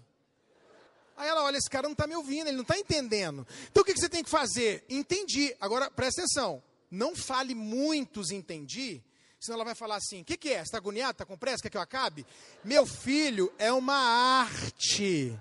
[1.17, 3.47] Aí ela olha, esse cara não está me ouvindo, ele não está entendendo.
[3.71, 4.85] Então o que, você tem que fazer?
[4.89, 5.55] Entendi.
[5.61, 6.63] Agora, presta atenção.
[6.91, 9.03] Não fale muitos entendi,
[9.41, 10.57] senão ela vai falar assim: o que, que é?
[10.57, 11.13] Você está agoniado?
[11.13, 11.63] Está com pressa?
[11.63, 12.27] Quer que eu acabe?
[12.63, 15.39] Meu filho, é uma arte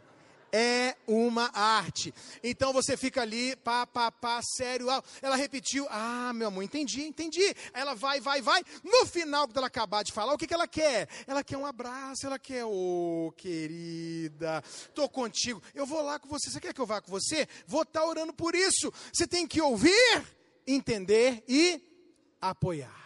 [0.51, 2.13] é uma arte.
[2.43, 4.87] Então você fica ali, pá, pá, pá, sério.
[5.21, 7.55] Ela repetiu, ah, meu amor, entendi, entendi.
[7.73, 8.63] Ela vai, vai, vai.
[8.83, 11.07] No final, quando ela acabar de falar, o que, que ela quer?
[11.25, 15.61] Ela quer um abraço, ela quer, ô, oh, querida, tô contigo.
[15.73, 16.49] Eu vou lá com você.
[16.49, 17.47] Você quer que eu vá com você?
[17.65, 18.91] Vou estar tá orando por isso.
[19.13, 20.25] Você tem que ouvir,
[20.67, 21.81] entender e
[22.41, 23.01] apoiar.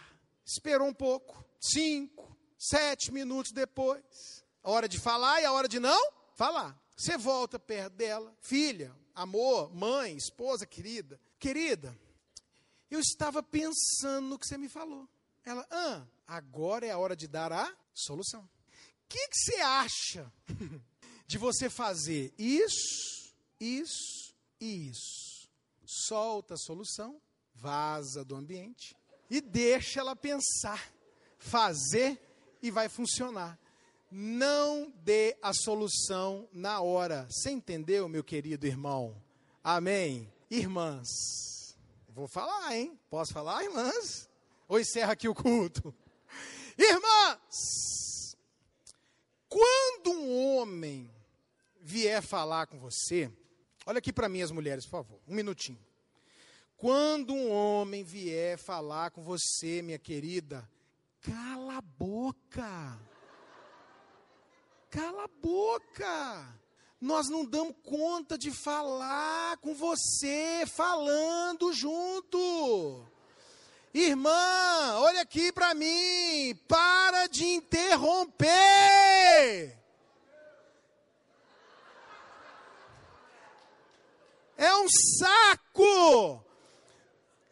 [0.46, 4.44] Esperou um pouco, cinco, sete minutos depois.
[4.64, 6.85] A hora de falar e a hora de não falar.
[6.96, 11.20] Você volta perto dela, filha, amor, mãe, esposa querida.
[11.38, 11.98] Querida,
[12.90, 15.08] eu estava pensando no que você me falou.
[15.44, 18.42] Ela, ah, agora é a hora de dar a solução.
[18.42, 20.34] O que, que você acha
[21.28, 25.50] de você fazer isso, isso e isso?
[25.86, 27.22] Solta a solução,
[27.54, 28.96] vaza do ambiente
[29.30, 30.94] e deixa ela pensar,
[31.38, 32.20] fazer
[32.62, 33.60] e vai funcionar.
[34.18, 37.28] Não dê a solução na hora.
[37.30, 39.22] Você entendeu, meu querido irmão?
[39.62, 40.32] Amém.
[40.50, 41.76] Irmãs,
[42.08, 42.98] vou falar, hein?
[43.10, 44.30] Posso falar, irmãs?
[44.70, 45.94] Ou encerra aqui o culto?
[46.78, 48.38] Irmãs,
[49.50, 51.12] quando um homem
[51.82, 53.30] vier falar com você,
[53.86, 55.86] olha aqui para mim as mulheres, por favor, um minutinho.
[56.78, 60.66] Quando um homem vier falar com você, minha querida,
[61.20, 62.98] cala a boca.
[64.96, 66.58] Cala a boca.
[67.02, 73.06] Nós não damos conta de falar com você, falando junto.
[73.94, 74.32] Irmã,
[75.00, 76.56] olha aqui para mim.
[76.66, 78.48] Para de interromper.
[84.56, 84.88] É um
[85.20, 86.45] saco.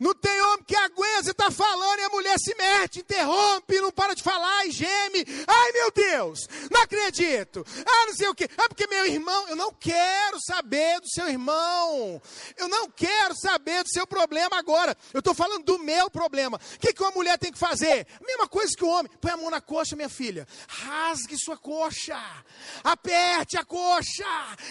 [0.03, 3.89] Não tem homem que aguenta, você está falando e a mulher se mete, interrompe, não
[3.89, 5.25] para de falar e geme.
[5.47, 7.65] Ai meu Deus, não acredito.
[7.87, 8.43] Ah, não sei o que.
[8.43, 12.21] É porque meu irmão, eu não quero saber do seu irmão.
[12.57, 14.93] Eu não quero saber do seu problema agora.
[15.13, 16.57] Eu estou falando do meu problema.
[16.57, 18.05] O que, que uma mulher tem que fazer?
[18.27, 19.09] Mesma coisa que o homem.
[19.21, 20.45] Põe a mão na coxa, minha filha.
[20.67, 22.21] Rasgue sua coxa.
[22.83, 24.25] Aperte a coxa.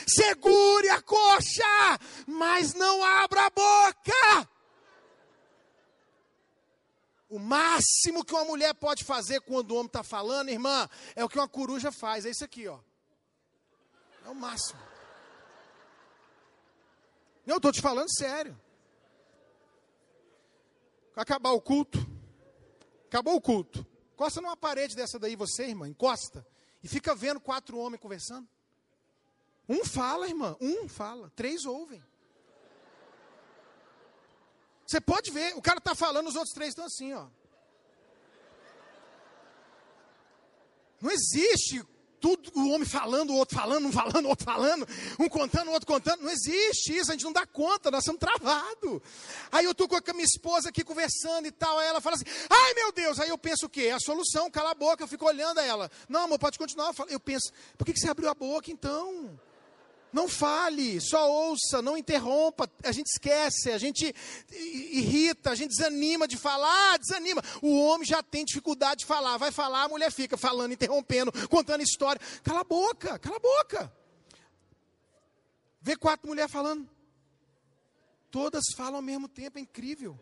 [0.07, 1.99] Segure a coxa.
[2.27, 4.52] Mas não abra a boca.
[7.33, 11.29] O máximo que uma mulher pode fazer quando o homem está falando, irmã, é o
[11.31, 12.27] que uma coruja faz.
[12.27, 12.79] É isso aqui, ó.
[14.23, 14.79] É o máximo.
[17.47, 18.55] Eu estou te falando sério.
[21.17, 22.07] Acabar o culto.
[23.07, 23.87] Acabou o culto.
[24.13, 26.47] Encosta numa parede dessa daí, você, irmã, encosta.
[26.83, 28.47] E fica vendo quatro homens conversando.
[29.67, 32.05] Um fala, irmã, um fala, três ouvem.
[34.87, 37.27] Você pode ver, o cara está falando, os outros três estão assim, ó.
[41.01, 41.85] Não existe
[42.23, 45.73] tudo o homem falando, o outro falando, um falando, o outro falando, um contando, o
[45.73, 46.23] outro contando.
[46.23, 49.03] Não existe isso, a gente não dá conta, nós estamos travados.
[49.51, 52.25] Aí eu estou com a minha esposa aqui conversando e tal, aí ela fala assim,
[52.49, 53.87] ai meu Deus, aí eu penso o quê?
[53.87, 55.91] É a solução, cala a boca, eu fico olhando a ela.
[56.09, 56.95] Não, amor, pode continuar.
[57.09, 59.37] Eu penso, por que, que você abriu a boca então?
[60.13, 62.71] Não fale, só ouça, não interrompa.
[62.85, 64.15] A gente esquece, a gente
[64.51, 67.43] irrita, a gente desanima de falar, desanima.
[67.63, 71.83] O homem já tem dificuldade de falar, vai falar, a mulher fica falando, interrompendo, contando
[71.83, 72.21] história.
[72.43, 73.93] Cala a boca, cala a boca.
[75.81, 76.89] Vê quatro mulheres falando.
[78.31, 80.19] Todas falam ao mesmo tempo, é incrível.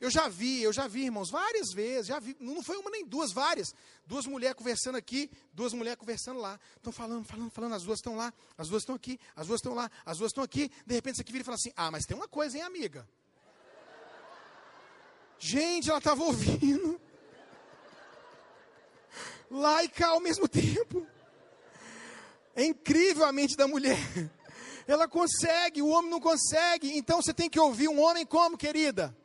[0.00, 3.06] Eu já vi, eu já vi, irmãos, várias vezes, já vi, não foi uma nem
[3.06, 3.72] duas, várias.
[4.04, 6.58] Duas mulheres conversando aqui, duas mulheres conversando lá.
[6.76, 9.72] Estão falando, falando, falando, as duas estão lá, as duas estão aqui, as duas estão
[9.72, 10.70] lá, as duas estão aqui.
[10.84, 13.08] De repente, isso aqui vira e fala assim: Ah, mas tem uma coisa, hein, amiga?
[15.38, 17.00] Gente, ela estava ouvindo.
[19.50, 21.06] Lá e cá ao mesmo tempo.
[22.56, 23.98] É incrível a mente da mulher.
[24.86, 26.96] Ela consegue, o homem não consegue.
[26.96, 29.16] Então você tem que ouvir um homem como, querida?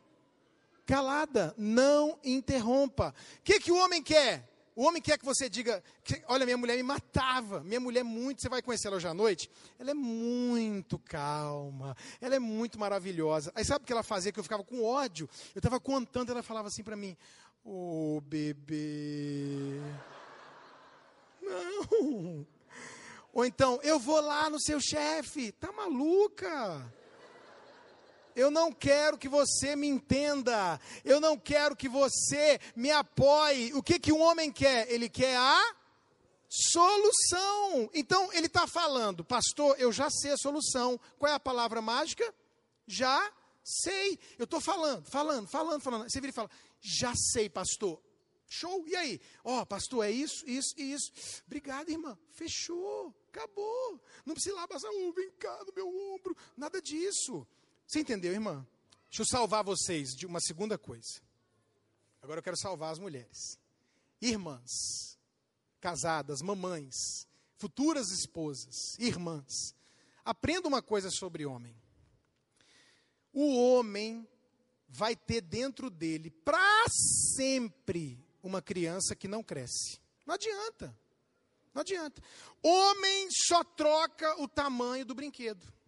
[0.90, 3.14] Calada, não interrompa.
[3.38, 4.48] O que, que o homem quer?
[4.74, 5.82] O homem quer que você diga,
[6.26, 9.14] olha, minha mulher me matava, minha mulher é muito, você vai conhecer ela hoje à
[9.14, 13.52] noite, ela é muito calma, ela é muito maravilhosa.
[13.54, 15.28] Aí sabe o que ela fazia, que eu ficava com ódio?
[15.54, 17.16] Eu estava contando, ela falava assim para mim,
[17.64, 19.80] ô oh, bebê,
[21.42, 22.46] não.
[23.32, 26.92] Ou então, eu vou lá no seu chefe, tá maluca?
[28.34, 30.80] Eu não quero que você me entenda.
[31.04, 33.72] Eu não quero que você me apoie.
[33.74, 34.90] O que, que um homem quer?
[34.90, 35.76] Ele quer a
[36.48, 37.88] solução.
[37.94, 40.98] Então, ele está falando, pastor, eu já sei a solução.
[41.18, 42.34] Qual é a palavra mágica?
[42.86, 44.18] Já sei.
[44.38, 46.10] Eu estou falando, falando, falando, falando.
[46.10, 46.50] Você vira e fala,
[46.80, 48.00] já sei, pastor.
[48.52, 49.20] Show, e aí?
[49.44, 51.12] Ó, oh, pastor, é isso, isso e isso.
[51.46, 52.18] Obrigado, irmã.
[52.30, 54.02] Fechou, acabou.
[54.26, 56.36] Não precisa lá passar um, vem cá no meu ombro.
[56.56, 57.46] Nada disso.
[57.90, 58.64] Você entendeu, irmã?
[59.08, 61.20] Deixa eu salvar vocês de uma segunda coisa.
[62.22, 63.58] Agora eu quero salvar as mulheres.
[64.20, 65.18] Irmãs,
[65.80, 66.94] casadas, mamães,
[67.56, 69.74] futuras esposas, irmãs.
[70.24, 71.74] Aprenda uma coisa sobre homem.
[73.32, 74.24] O homem
[74.88, 79.98] vai ter dentro dele para sempre uma criança que não cresce.
[80.24, 80.96] Não adianta.
[81.74, 82.22] Não adianta.
[82.62, 85.79] Homem só troca o tamanho do brinquedo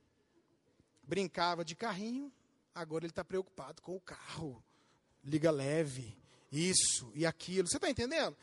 [1.12, 2.32] brincava de carrinho,
[2.74, 4.64] agora ele está preocupado com o carro.
[5.22, 6.16] Liga leve,
[6.50, 7.68] isso e aquilo.
[7.68, 8.34] Você está entendendo?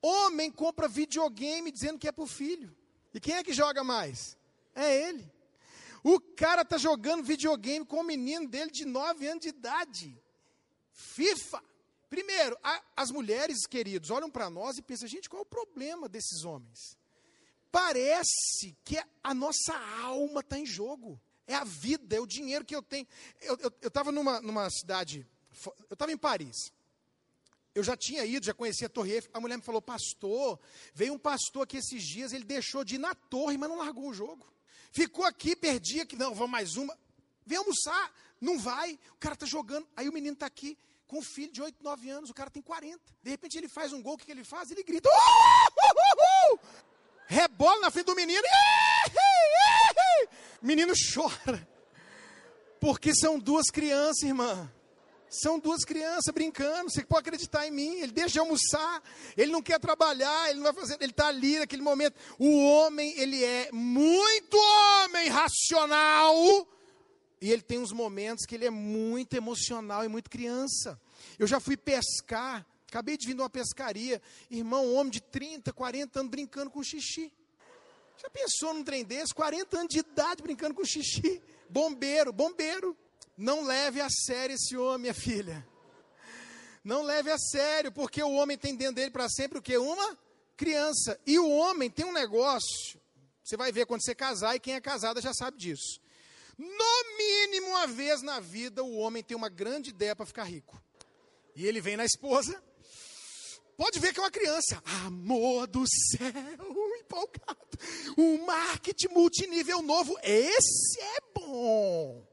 [0.00, 2.72] Homem compra videogame dizendo que é para o filho.
[3.12, 4.38] E quem é que joga mais?
[4.72, 5.28] É ele.
[6.04, 10.16] O cara está jogando videogame com o menino dele de 9 anos de idade.
[10.92, 11.60] FIFA.
[12.08, 16.08] Primeiro, a, as mulheres, queridos, olham para nós e pensam, gente, qual é o problema
[16.08, 16.96] desses homens?
[17.72, 21.20] Parece que a nossa alma está em jogo.
[21.46, 23.06] É a vida, é o dinheiro que eu tenho.
[23.40, 25.26] Eu estava numa, numa cidade,
[25.90, 26.72] eu estava em Paris.
[27.74, 29.30] Eu já tinha ido, já conhecia a Torre Eiffel.
[29.32, 30.60] A mulher me falou, pastor,
[30.94, 34.10] veio um pastor aqui esses dias, ele deixou de ir na torre, mas não largou
[34.10, 34.46] o jogo.
[34.90, 36.96] Ficou aqui, perdia, que não, vamos mais uma.
[37.46, 39.88] Vem almoçar, não vai, o cara está jogando.
[39.96, 40.76] Aí o menino está aqui,
[41.06, 43.00] com um filho de 8, 9 anos, o cara tem 40.
[43.22, 44.70] De repente ele faz um gol, o que, que ele faz?
[44.70, 46.60] Ele grita, uh, uh, uh,
[47.26, 48.42] rebola na frente do menino.
[50.62, 51.68] Menino chora.
[52.80, 54.70] Porque são duas crianças, irmã.
[55.28, 56.90] São duas crianças brincando.
[56.90, 58.00] Você pode acreditar em mim.
[58.00, 59.02] Ele deixa de almoçar.
[59.36, 60.50] Ele não quer trabalhar.
[60.50, 60.96] Ele não vai fazer.
[61.00, 62.16] Ele está ali naquele momento.
[62.38, 66.36] O homem, ele é muito homem racional.
[67.40, 71.00] E ele tem uns momentos que ele é muito emocional e muito criança.
[71.38, 72.66] Eu já fui pescar.
[72.86, 74.20] Acabei de vir de uma pescaria.
[74.50, 77.32] Irmão, homem de 30, 40 anos brincando com xixi.
[78.16, 79.34] Já pensou num trem desse?
[79.34, 81.42] 40 anos de idade brincando com xixi.
[81.68, 82.96] Bombeiro, bombeiro.
[83.36, 85.66] Não leve a sério esse homem, minha filha.
[86.84, 89.76] Não leve a sério, porque o homem tem dentro dele para sempre o que?
[89.76, 90.18] Uma
[90.56, 91.18] criança.
[91.26, 93.00] E o homem tem um negócio.
[93.42, 96.00] Você vai ver quando você casar, e quem é casada já sabe disso.
[96.58, 100.80] No mínimo uma vez na vida, o homem tem uma grande ideia para ficar rico.
[101.56, 102.62] E ele vem na esposa,
[103.76, 104.82] Pode ver que é uma criança.
[105.04, 106.28] Amor do céu,
[107.00, 107.78] empolgado.
[108.16, 110.16] Um marketing multinível novo.
[110.22, 112.26] Esse é bom.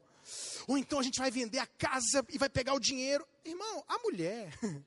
[0.67, 3.25] Ou então a gente vai vender a casa e vai pegar o dinheiro.
[3.43, 4.53] Irmão, a mulher.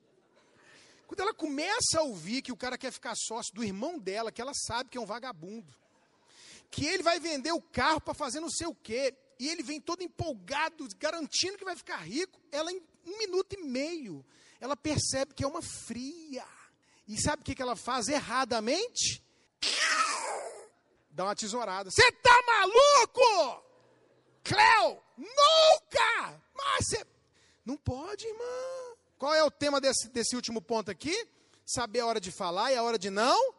[1.06, 4.40] Quando ela começa a ouvir que o cara quer ficar sócio do irmão dela, que
[4.40, 5.74] ela sabe que é um vagabundo,
[6.70, 9.78] que ele vai vender o carro para fazer não sei o quê, e ele vem
[9.78, 14.24] todo empolgado, garantindo que vai ficar rico, ela em um minuto e meio
[14.62, 16.46] ela percebe que é uma fria.
[17.08, 19.20] E sabe o que, que ela faz erradamente?
[21.10, 21.90] Dá uma tesourada.
[21.90, 23.64] Você tá maluco?
[24.44, 26.40] Cleo, nunca!
[26.54, 27.04] Mas você.
[27.64, 28.44] Não pode, irmã.
[29.18, 31.28] Qual é o tema desse, desse último ponto aqui?
[31.66, 33.54] Saber a hora de falar e a hora de não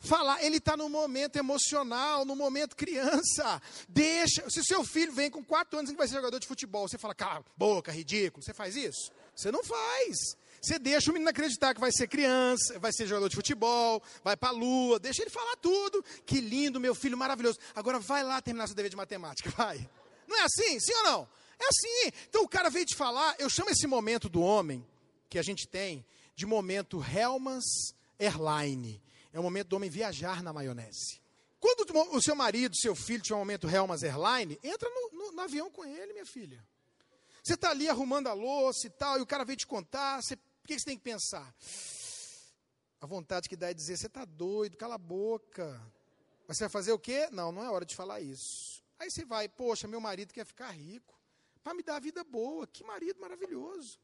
[0.00, 0.42] falar.
[0.42, 3.60] Ele está no momento emocional, no momento criança.
[3.86, 4.48] Deixa.
[4.48, 7.14] Se seu filho vem com quatro anos e vai ser jogador de futebol, você fala,
[7.14, 8.42] cala boca, ridículo.
[8.42, 9.12] Você faz isso?
[9.34, 10.16] Você não faz.
[10.66, 14.36] Você deixa o menino acreditar que vai ser criança, vai ser jogador de futebol, vai
[14.36, 16.04] para a lua, deixa ele falar tudo.
[16.24, 17.56] Que lindo, meu filho, maravilhoso.
[17.72, 19.88] Agora vai lá terminar seu dever de matemática, vai.
[20.26, 20.80] Não é assim?
[20.80, 21.28] Sim ou não?
[21.56, 22.12] É assim.
[22.28, 24.84] Então o cara veio te falar, eu chamo esse momento do homem
[25.30, 26.04] que a gente tem
[26.34, 29.00] de momento Helmans Airline.
[29.32, 31.20] É o momento do homem viajar na maionese.
[31.60, 35.42] Quando o seu marido, seu filho tiver um momento Helmans Airline, entra no, no, no
[35.42, 36.60] avião com ele, minha filha.
[37.44, 40.36] Você está ali arrumando a louça e tal, e o cara veio te contar, você
[40.66, 41.54] o que você tem que pensar?
[43.00, 45.80] A vontade que dá é dizer: você está doido, cala a boca.
[46.48, 47.28] Mas você vai fazer o quê?
[47.30, 48.82] Não, não é hora de falar isso.
[48.98, 51.16] Aí você vai, poxa, meu marido quer ficar rico,
[51.62, 52.66] para me dar vida boa.
[52.66, 54.00] Que marido maravilhoso.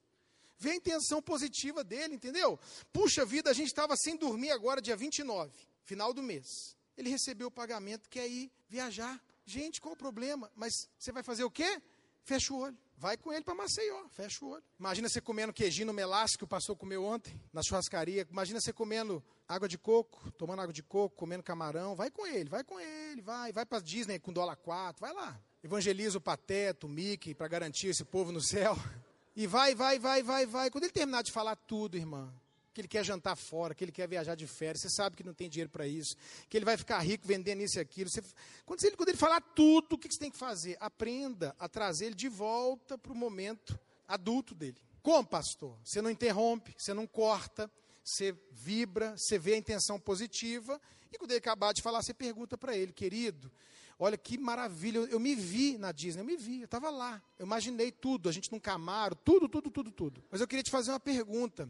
[0.57, 2.59] Vê a intenção positiva dele, entendeu?
[2.93, 5.53] Puxa vida, a gente estava sem dormir agora, dia 29,
[5.83, 6.77] final do mês.
[6.97, 9.21] Ele recebeu o pagamento, quer ir viajar.
[9.45, 10.49] Gente, qual o problema?
[10.55, 11.83] Mas você vai fazer o quê?
[12.25, 12.77] Fecha o olho.
[12.97, 14.62] Vai com ele para Maceió, fecha o olho.
[14.79, 18.25] Imagina você comendo queijinho no melaço que o pastor comeu ontem, na churrascaria.
[18.31, 21.97] Imagina você comendo água de coco, tomando água de coco, comendo camarão.
[21.97, 23.53] Vai com ele, vai com ele, vai.
[23.53, 25.41] Vai para Disney com dólar 4, vai lá.
[25.64, 28.77] Evangeliza o Pateta, o Mickey, para garantir esse povo no céu.
[29.35, 30.70] E vai, vai, vai, vai, vai.
[30.70, 32.31] Quando ele terminar de falar tudo, irmã,
[32.73, 35.35] que ele quer jantar fora, que ele quer viajar de férias, você sabe que não
[35.35, 36.16] tem dinheiro para isso,
[36.49, 38.09] que ele vai ficar rico vendendo isso e aquilo.
[38.09, 38.23] Você,
[38.64, 40.77] quando, ele, quando ele falar tudo, o que você tem que fazer?
[40.81, 44.77] Aprenda a trazer ele de volta para o momento adulto dele.
[45.03, 45.77] Como, pastor?
[45.85, 47.70] Você não interrompe, você não corta,
[48.05, 50.81] você vibra, você vê a intenção positiva,
[51.12, 53.51] e quando ele acabar de falar, você pergunta para ele, querido,
[53.99, 57.23] olha que maravilha, eu, eu, me vi na Disney, eu me vi, eu estava lá,
[57.39, 60.25] eu imaginei tudo, a gente num Camaro, tudo, tudo, tudo, tudo.
[60.31, 61.68] Mas eu queria te fazer uma pergunta.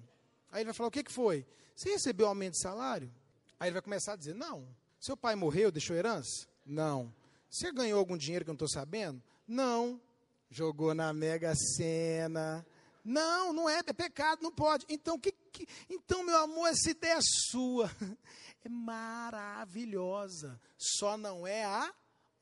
[0.53, 1.45] Aí ele vai falar: o que, que foi?
[1.75, 3.13] Você recebeu aumento de salário?
[3.59, 4.69] Aí ele vai começar a dizer: não.
[5.01, 6.47] Seu pai morreu, deixou herança?
[6.65, 7.13] Não.
[7.51, 9.21] Você ganhou algum dinheiro que eu não estou sabendo?
[9.49, 10.01] Não.
[10.51, 12.65] Jogou na Mega Sena.
[13.05, 14.87] Não, não é, é pecado, não pode.
[14.89, 17.91] Então, que, que, então meu amor, essa ideia é sua.
[18.65, 20.61] É maravilhosa.
[20.79, 21.93] Só não é a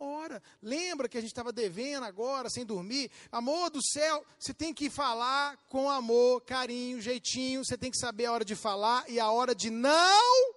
[0.02, 3.10] Ora, lembra que a gente estava devendo agora, sem dormir?
[3.30, 8.24] Amor do céu, você tem que falar com amor, carinho, jeitinho, você tem que saber
[8.24, 10.54] a hora de falar e a hora de não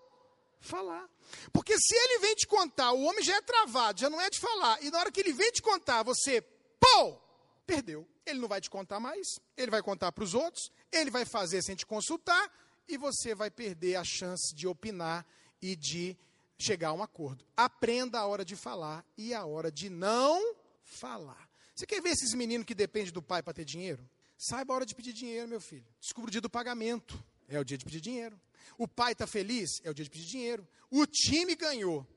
[0.62, 1.10] falar.
[1.52, 4.40] Porque se ele vem te contar, o homem já é travado, já não é de
[4.40, 6.42] falar, e na hora que ele vem te contar, você,
[6.80, 7.20] pô,
[7.68, 8.08] perdeu.
[8.26, 9.28] Ele não vai te contar mais,
[9.58, 12.50] ele vai contar para os outros, ele vai fazer sem te consultar,
[12.88, 15.26] e você vai perder a chance de opinar
[15.62, 16.18] e de
[16.58, 17.46] chegar a um acordo.
[17.56, 21.50] Aprenda a hora de falar e a hora de não falar.
[21.76, 24.08] Você quer ver esses meninos que dependem do pai para ter dinheiro?
[24.38, 25.86] Saiba a hora de pedir dinheiro, meu filho.
[26.00, 27.22] Descubra o dia do pagamento.
[27.48, 28.40] É o dia de pedir dinheiro.
[28.78, 29.82] O pai está feliz?
[29.84, 30.68] É o dia de pedir dinheiro.
[30.90, 32.08] O time ganhou.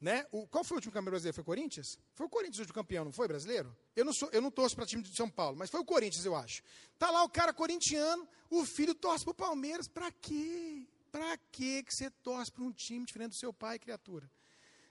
[0.00, 0.26] Né?
[0.30, 1.34] O, qual foi o último campeão brasileiro?
[1.34, 1.98] Foi o Corinthians?
[2.14, 3.74] Foi o Corinthians o último campeão, não foi brasileiro?
[3.94, 6.24] Eu não, sou, eu não torço para time de São Paulo, mas foi o Corinthians,
[6.24, 6.62] eu acho.
[6.98, 9.88] Tá lá o cara corintiano, o filho torce para o Palmeiras.
[9.88, 10.86] Para quê?
[11.10, 14.30] Para que você torce para um time diferente do seu pai, criatura?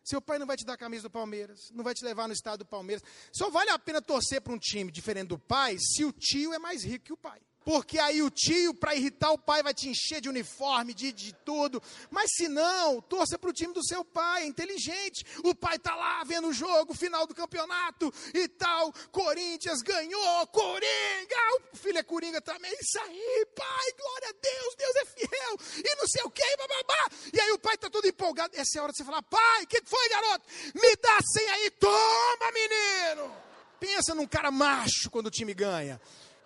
[0.04, 2.34] Seu pai não vai te dar a camisa do Palmeiras, não vai te levar no
[2.34, 3.04] estado do Palmeiras.
[3.34, 6.60] Só vale a pena torcer para um time diferente do pai se o tio é
[6.60, 7.42] mais rico que o pai.
[7.66, 11.34] Porque aí o tio, para irritar o pai, vai te encher de uniforme, de, de
[11.44, 11.82] tudo.
[12.12, 15.26] Mas se não, torça para o time do seu pai, é inteligente.
[15.44, 18.94] O pai está lá vendo o jogo, final do campeonato e tal.
[19.12, 21.36] Corinthians ganhou, Coringa!
[21.74, 22.72] O filho é Coringa também.
[22.80, 25.84] Isso aí, pai, glória a Deus, Deus é fiel.
[25.84, 27.10] E não sei o que, bababá.
[27.34, 28.56] E aí o pai está todo empolgado.
[28.56, 30.46] Essa é a hora de você falar: pai, o que foi, garoto?
[30.76, 33.36] Me dá sem aí, toma, menino.
[33.80, 36.00] Pensa num cara macho quando o time ganha.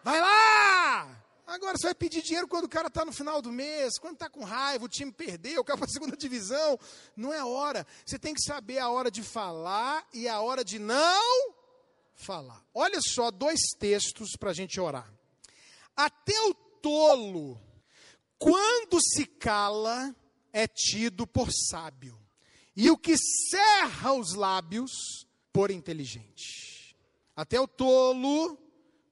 [0.03, 1.19] Vai lá!
[1.49, 4.29] Agora você vai pedir dinheiro quando o cara está no final do mês, quando está
[4.29, 6.79] com raiva, o time perdeu, caiu para a segunda divisão.
[7.15, 7.87] Não é hora.
[8.05, 11.53] Você tem que saber a hora de falar e a hora de não
[12.13, 12.63] falar.
[12.73, 15.11] Olha só dois textos para a gente orar.
[15.95, 17.59] Até o tolo,
[18.37, 20.15] quando se cala,
[20.53, 22.17] é tido por sábio,
[22.75, 23.15] e o que
[23.49, 24.91] cerra os lábios,
[25.51, 26.95] por inteligente.
[27.35, 28.68] Até o tolo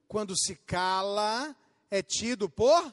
[0.08, 1.54] quando se cala,
[1.90, 2.92] é tido por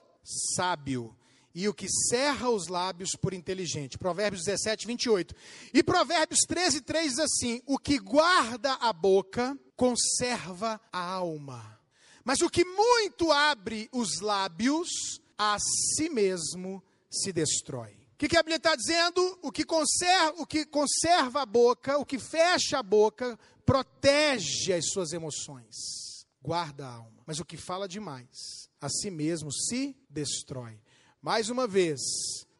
[0.55, 1.15] sábio.
[1.53, 3.97] E o que cerra os lábios por inteligente.
[3.97, 5.33] Provérbios 17, 28.
[5.73, 11.79] E Provérbios 13, 3 diz assim: O que guarda a boca conserva a alma.
[12.25, 17.93] Mas o que muito abre os lábios, a si mesmo se destrói.
[18.15, 19.39] O que, que a Bíblia está dizendo?
[19.41, 24.89] O que, conserva, o que conserva a boca, o que fecha a boca, protege as
[24.89, 26.04] suas emoções
[26.45, 27.23] guarda a alma.
[27.25, 30.79] Mas o que fala demais, a si mesmo se destrói.
[31.19, 31.99] Mais uma vez,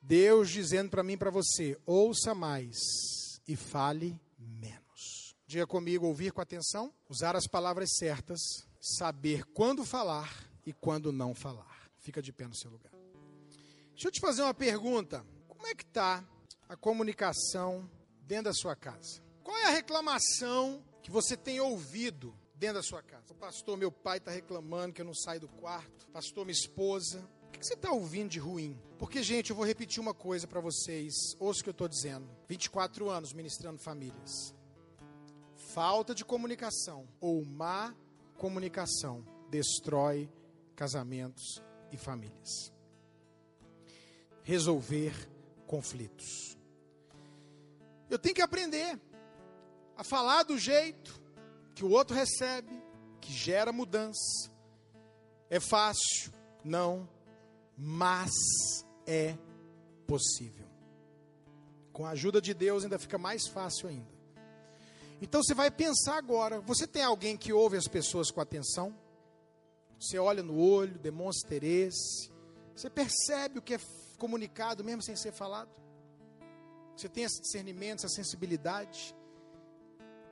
[0.02, 2.76] Deus dizendo para mim e para você: ouça mais
[3.48, 5.36] e fale menos.
[5.46, 8.40] Diga comigo: ouvir com atenção, usar as palavras certas,
[8.82, 10.34] saber quando falar
[10.66, 11.92] e quando não falar.
[12.00, 12.92] Fica de pé no seu lugar.
[13.92, 16.28] Deixa eu te fazer uma pergunta: como é que está
[16.68, 17.88] a comunicação
[18.24, 19.22] dentro da sua casa?
[19.44, 23.34] Qual é a reclamação que você tem ouvido dentro da sua casa.
[23.36, 26.08] Pastor, meu pai está reclamando que eu não saio do quarto.
[26.12, 27.28] Pastor, minha esposa.
[27.48, 28.80] O que você está ouvindo de ruim?
[28.98, 31.14] Porque, gente, eu vou repetir uma coisa para vocês.
[31.40, 32.28] Ouça o que eu estou dizendo.
[32.48, 34.54] 24 anos ministrando famílias.
[35.74, 37.96] Falta de comunicação ou má
[38.38, 40.30] comunicação destrói
[40.76, 42.74] casamentos e famílias.
[44.44, 45.14] Resolver
[45.66, 46.58] conflitos.
[48.10, 49.00] Eu tenho que aprender
[49.98, 51.25] a falar do jeito
[51.76, 52.82] que o outro recebe,
[53.20, 54.50] que gera mudança.
[55.50, 56.32] É fácil?
[56.64, 57.08] Não,
[57.78, 58.32] mas
[59.06, 59.38] é
[60.08, 60.66] possível.
[61.92, 64.16] Com a ajuda de Deus ainda fica mais fácil ainda.
[65.22, 68.96] Então você vai pensar agora, você tem alguém que ouve as pessoas com atenção?
[70.00, 72.32] Você olha no olho, demonstra interesse,
[72.76, 73.80] você percebe o que é
[74.18, 75.70] comunicado mesmo sem ser falado?
[76.96, 79.16] Você tem esse discernimento, essa sensibilidade?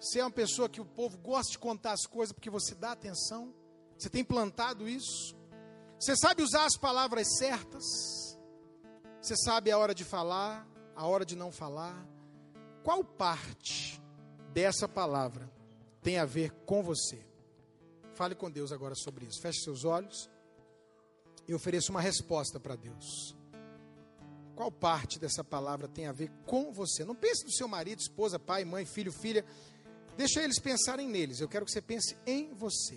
[0.03, 2.91] Você é uma pessoa que o povo gosta de contar as coisas porque você dá
[2.91, 3.53] atenção.
[3.97, 5.33] Você tem plantado isso.
[5.97, 7.85] Você sabe usar as palavras certas.
[9.21, 12.05] Você sabe a hora de falar, a hora de não falar.
[12.83, 14.03] Qual parte
[14.51, 15.49] dessa palavra
[16.01, 17.25] tem a ver com você?
[18.13, 19.41] Fale com Deus agora sobre isso.
[19.41, 20.29] Feche seus olhos
[21.47, 23.37] e ofereça uma resposta para Deus.
[24.53, 27.05] Qual parte dessa palavra tem a ver com você?
[27.05, 29.45] Não pense no seu marido, esposa, pai, mãe, filho, filha.
[30.15, 31.39] Deixa eles pensarem neles.
[31.39, 32.95] Eu quero que você pense em você.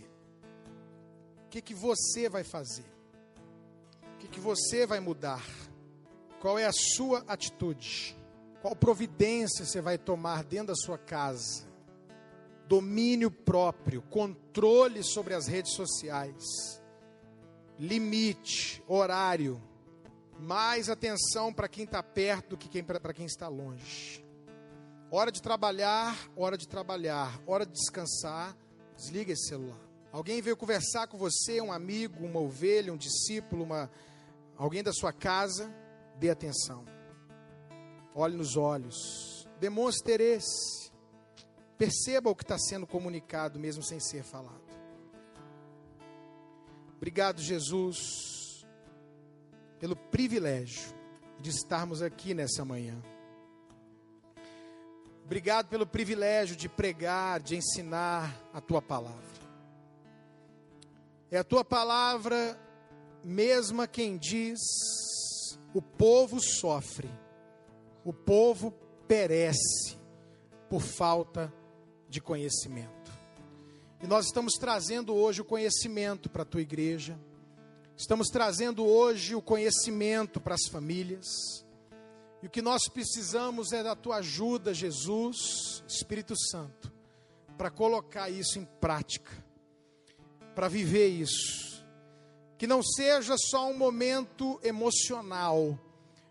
[1.46, 2.84] O que, que você vai fazer?
[4.14, 5.44] O que, que você vai mudar?
[6.40, 8.16] Qual é a sua atitude?
[8.60, 11.64] Qual providência você vai tomar dentro da sua casa?
[12.66, 16.42] Domínio próprio, controle sobre as redes sociais,
[17.78, 19.62] limite, horário,
[20.40, 24.25] mais atenção para quem está perto do que para quem está longe.
[25.10, 27.40] Hora de trabalhar, hora de trabalhar.
[27.46, 28.56] Hora de descansar,
[28.96, 29.80] desliga esse celular.
[30.10, 33.90] Alguém veio conversar com você, um amigo, uma ovelha, um discípulo, uma,
[34.56, 35.72] alguém da sua casa,
[36.18, 36.84] dê atenção.
[38.14, 39.46] Olhe nos olhos.
[39.60, 40.90] Demonstre interesse.
[41.78, 44.64] Perceba o que está sendo comunicado, mesmo sem ser falado.
[46.96, 48.66] Obrigado, Jesus,
[49.78, 50.94] pelo privilégio
[51.38, 53.00] de estarmos aqui nessa manhã.
[55.26, 59.26] Obrigado pelo privilégio de pregar, de ensinar a tua palavra.
[61.28, 62.56] É a tua palavra
[63.24, 64.60] mesma quem diz:
[65.74, 67.10] o povo sofre,
[68.04, 68.70] o povo
[69.08, 69.96] perece
[70.70, 71.52] por falta
[72.08, 73.10] de conhecimento.
[74.00, 77.18] E nós estamos trazendo hoje o conhecimento para a tua igreja,
[77.96, 81.65] estamos trazendo hoje o conhecimento para as famílias
[82.46, 86.92] E o que nós precisamos é da tua ajuda, Jesus, Espírito Santo,
[87.58, 89.32] para colocar isso em prática,
[90.54, 91.84] para viver isso.
[92.56, 95.76] Que não seja só um momento emocional,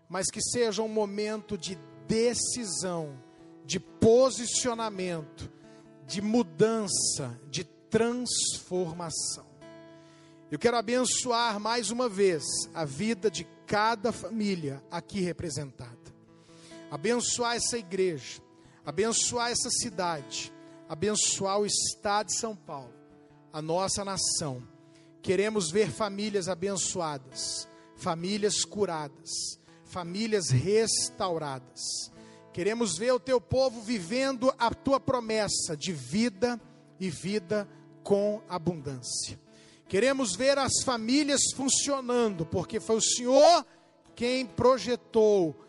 [0.08, 1.76] mas que seja um momento de
[2.08, 3.22] decisão,
[3.66, 5.52] de posicionamento,
[6.06, 9.44] de mudança, de transformação.
[10.50, 16.05] Eu quero abençoar mais uma vez a vida de cada família aqui representada.
[16.90, 18.40] Abençoar essa igreja,
[18.84, 20.52] abençoar essa cidade,
[20.88, 22.94] abençoar o estado de São Paulo,
[23.52, 24.62] a nossa nação.
[25.20, 32.12] Queremos ver famílias abençoadas, famílias curadas, famílias restauradas.
[32.52, 36.60] Queremos ver o teu povo vivendo a tua promessa de vida
[37.00, 37.68] e vida
[38.02, 39.38] com abundância.
[39.88, 43.66] Queremos ver as famílias funcionando, porque foi o Senhor
[44.14, 45.65] quem projetou,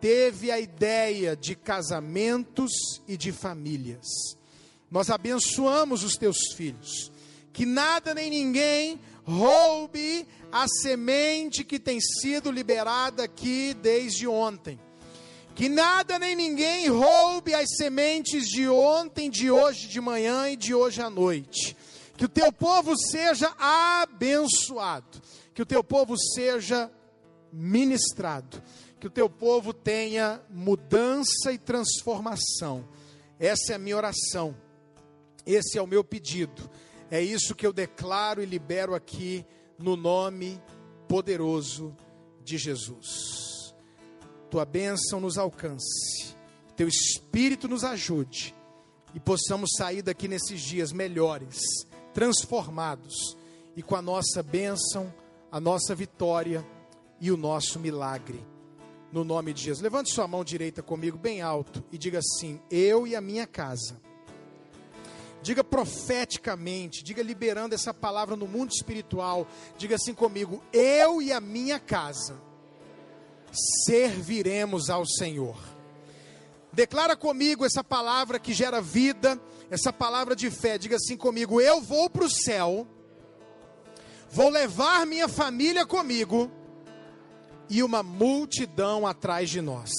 [0.00, 2.70] teve a ideia de casamentos
[3.06, 4.06] e de famílias.
[4.90, 7.12] Nós abençoamos os teus filhos,
[7.52, 14.80] que nada nem ninguém roube a semente que tem sido liberada aqui desde ontem.
[15.54, 20.74] Que nada nem ninguém roube as sementes de ontem, de hoje de manhã e de
[20.74, 21.76] hoje à noite
[22.20, 25.22] que o teu povo seja abençoado,
[25.54, 26.92] que o teu povo seja
[27.50, 28.62] ministrado,
[29.00, 32.86] que o teu povo tenha mudança e transformação.
[33.38, 34.54] Essa é a minha oração,
[35.46, 36.70] esse é o meu pedido,
[37.10, 39.44] é isso que eu declaro e libero aqui
[39.78, 40.62] no nome
[41.08, 41.96] poderoso
[42.44, 43.74] de Jesus.
[44.50, 46.36] Tua bênção nos alcance,
[46.76, 48.54] teu espírito nos ajude
[49.14, 51.58] e possamos sair daqui nesses dias melhores
[52.12, 53.34] transformados
[53.74, 55.12] e com a nossa bênção,
[55.50, 56.66] a nossa vitória
[57.18, 58.49] e o nosso milagre.
[59.12, 59.82] No nome de Jesus.
[59.82, 64.00] Levante sua mão direita comigo bem alto e diga assim: Eu e a minha casa.
[65.42, 69.48] Diga profeticamente, diga liberando essa palavra no mundo espiritual.
[69.76, 72.40] Diga assim comigo: Eu e a minha casa
[73.84, 75.58] serviremos ao Senhor.
[76.72, 80.78] Declara comigo essa palavra que gera vida, essa palavra de fé.
[80.78, 82.86] Diga assim comigo: Eu vou para o céu,
[84.30, 86.48] vou levar minha família comigo
[87.70, 89.90] e uma multidão atrás de nós.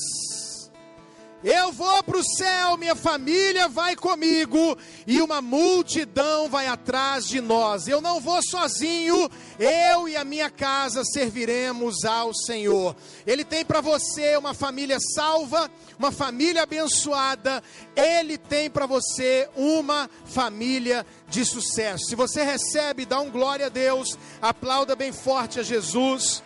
[1.43, 4.77] Eu vou para o céu, minha família vai comigo
[5.07, 7.87] e uma multidão vai atrás de nós.
[7.87, 9.27] Eu não vou sozinho,
[9.57, 12.95] eu e a minha casa serviremos ao Senhor.
[13.25, 17.63] Ele tem para você uma família salva, uma família abençoada.
[17.95, 22.05] Ele tem para você uma família de sucesso.
[22.05, 26.43] Se você recebe, dá um glória a Deus, aplauda bem forte a Jesus.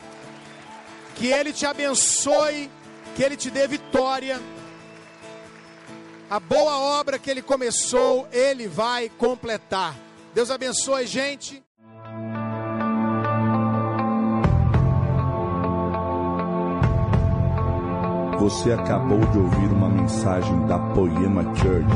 [1.16, 2.70] Que Ele te abençoe,
[3.16, 4.40] que Ele te dê vitória
[6.30, 9.96] a boa obra que ele começou, ele vai completar.
[10.34, 11.64] Deus abençoe, gente.
[18.40, 21.88] Você acabou de ouvir uma mensagem da Poema Church.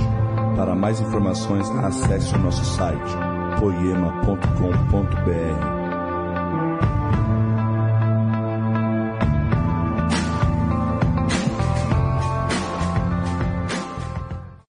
[0.56, 3.12] Para mais informações, acesse o nosso site
[3.60, 4.60] poema.com.br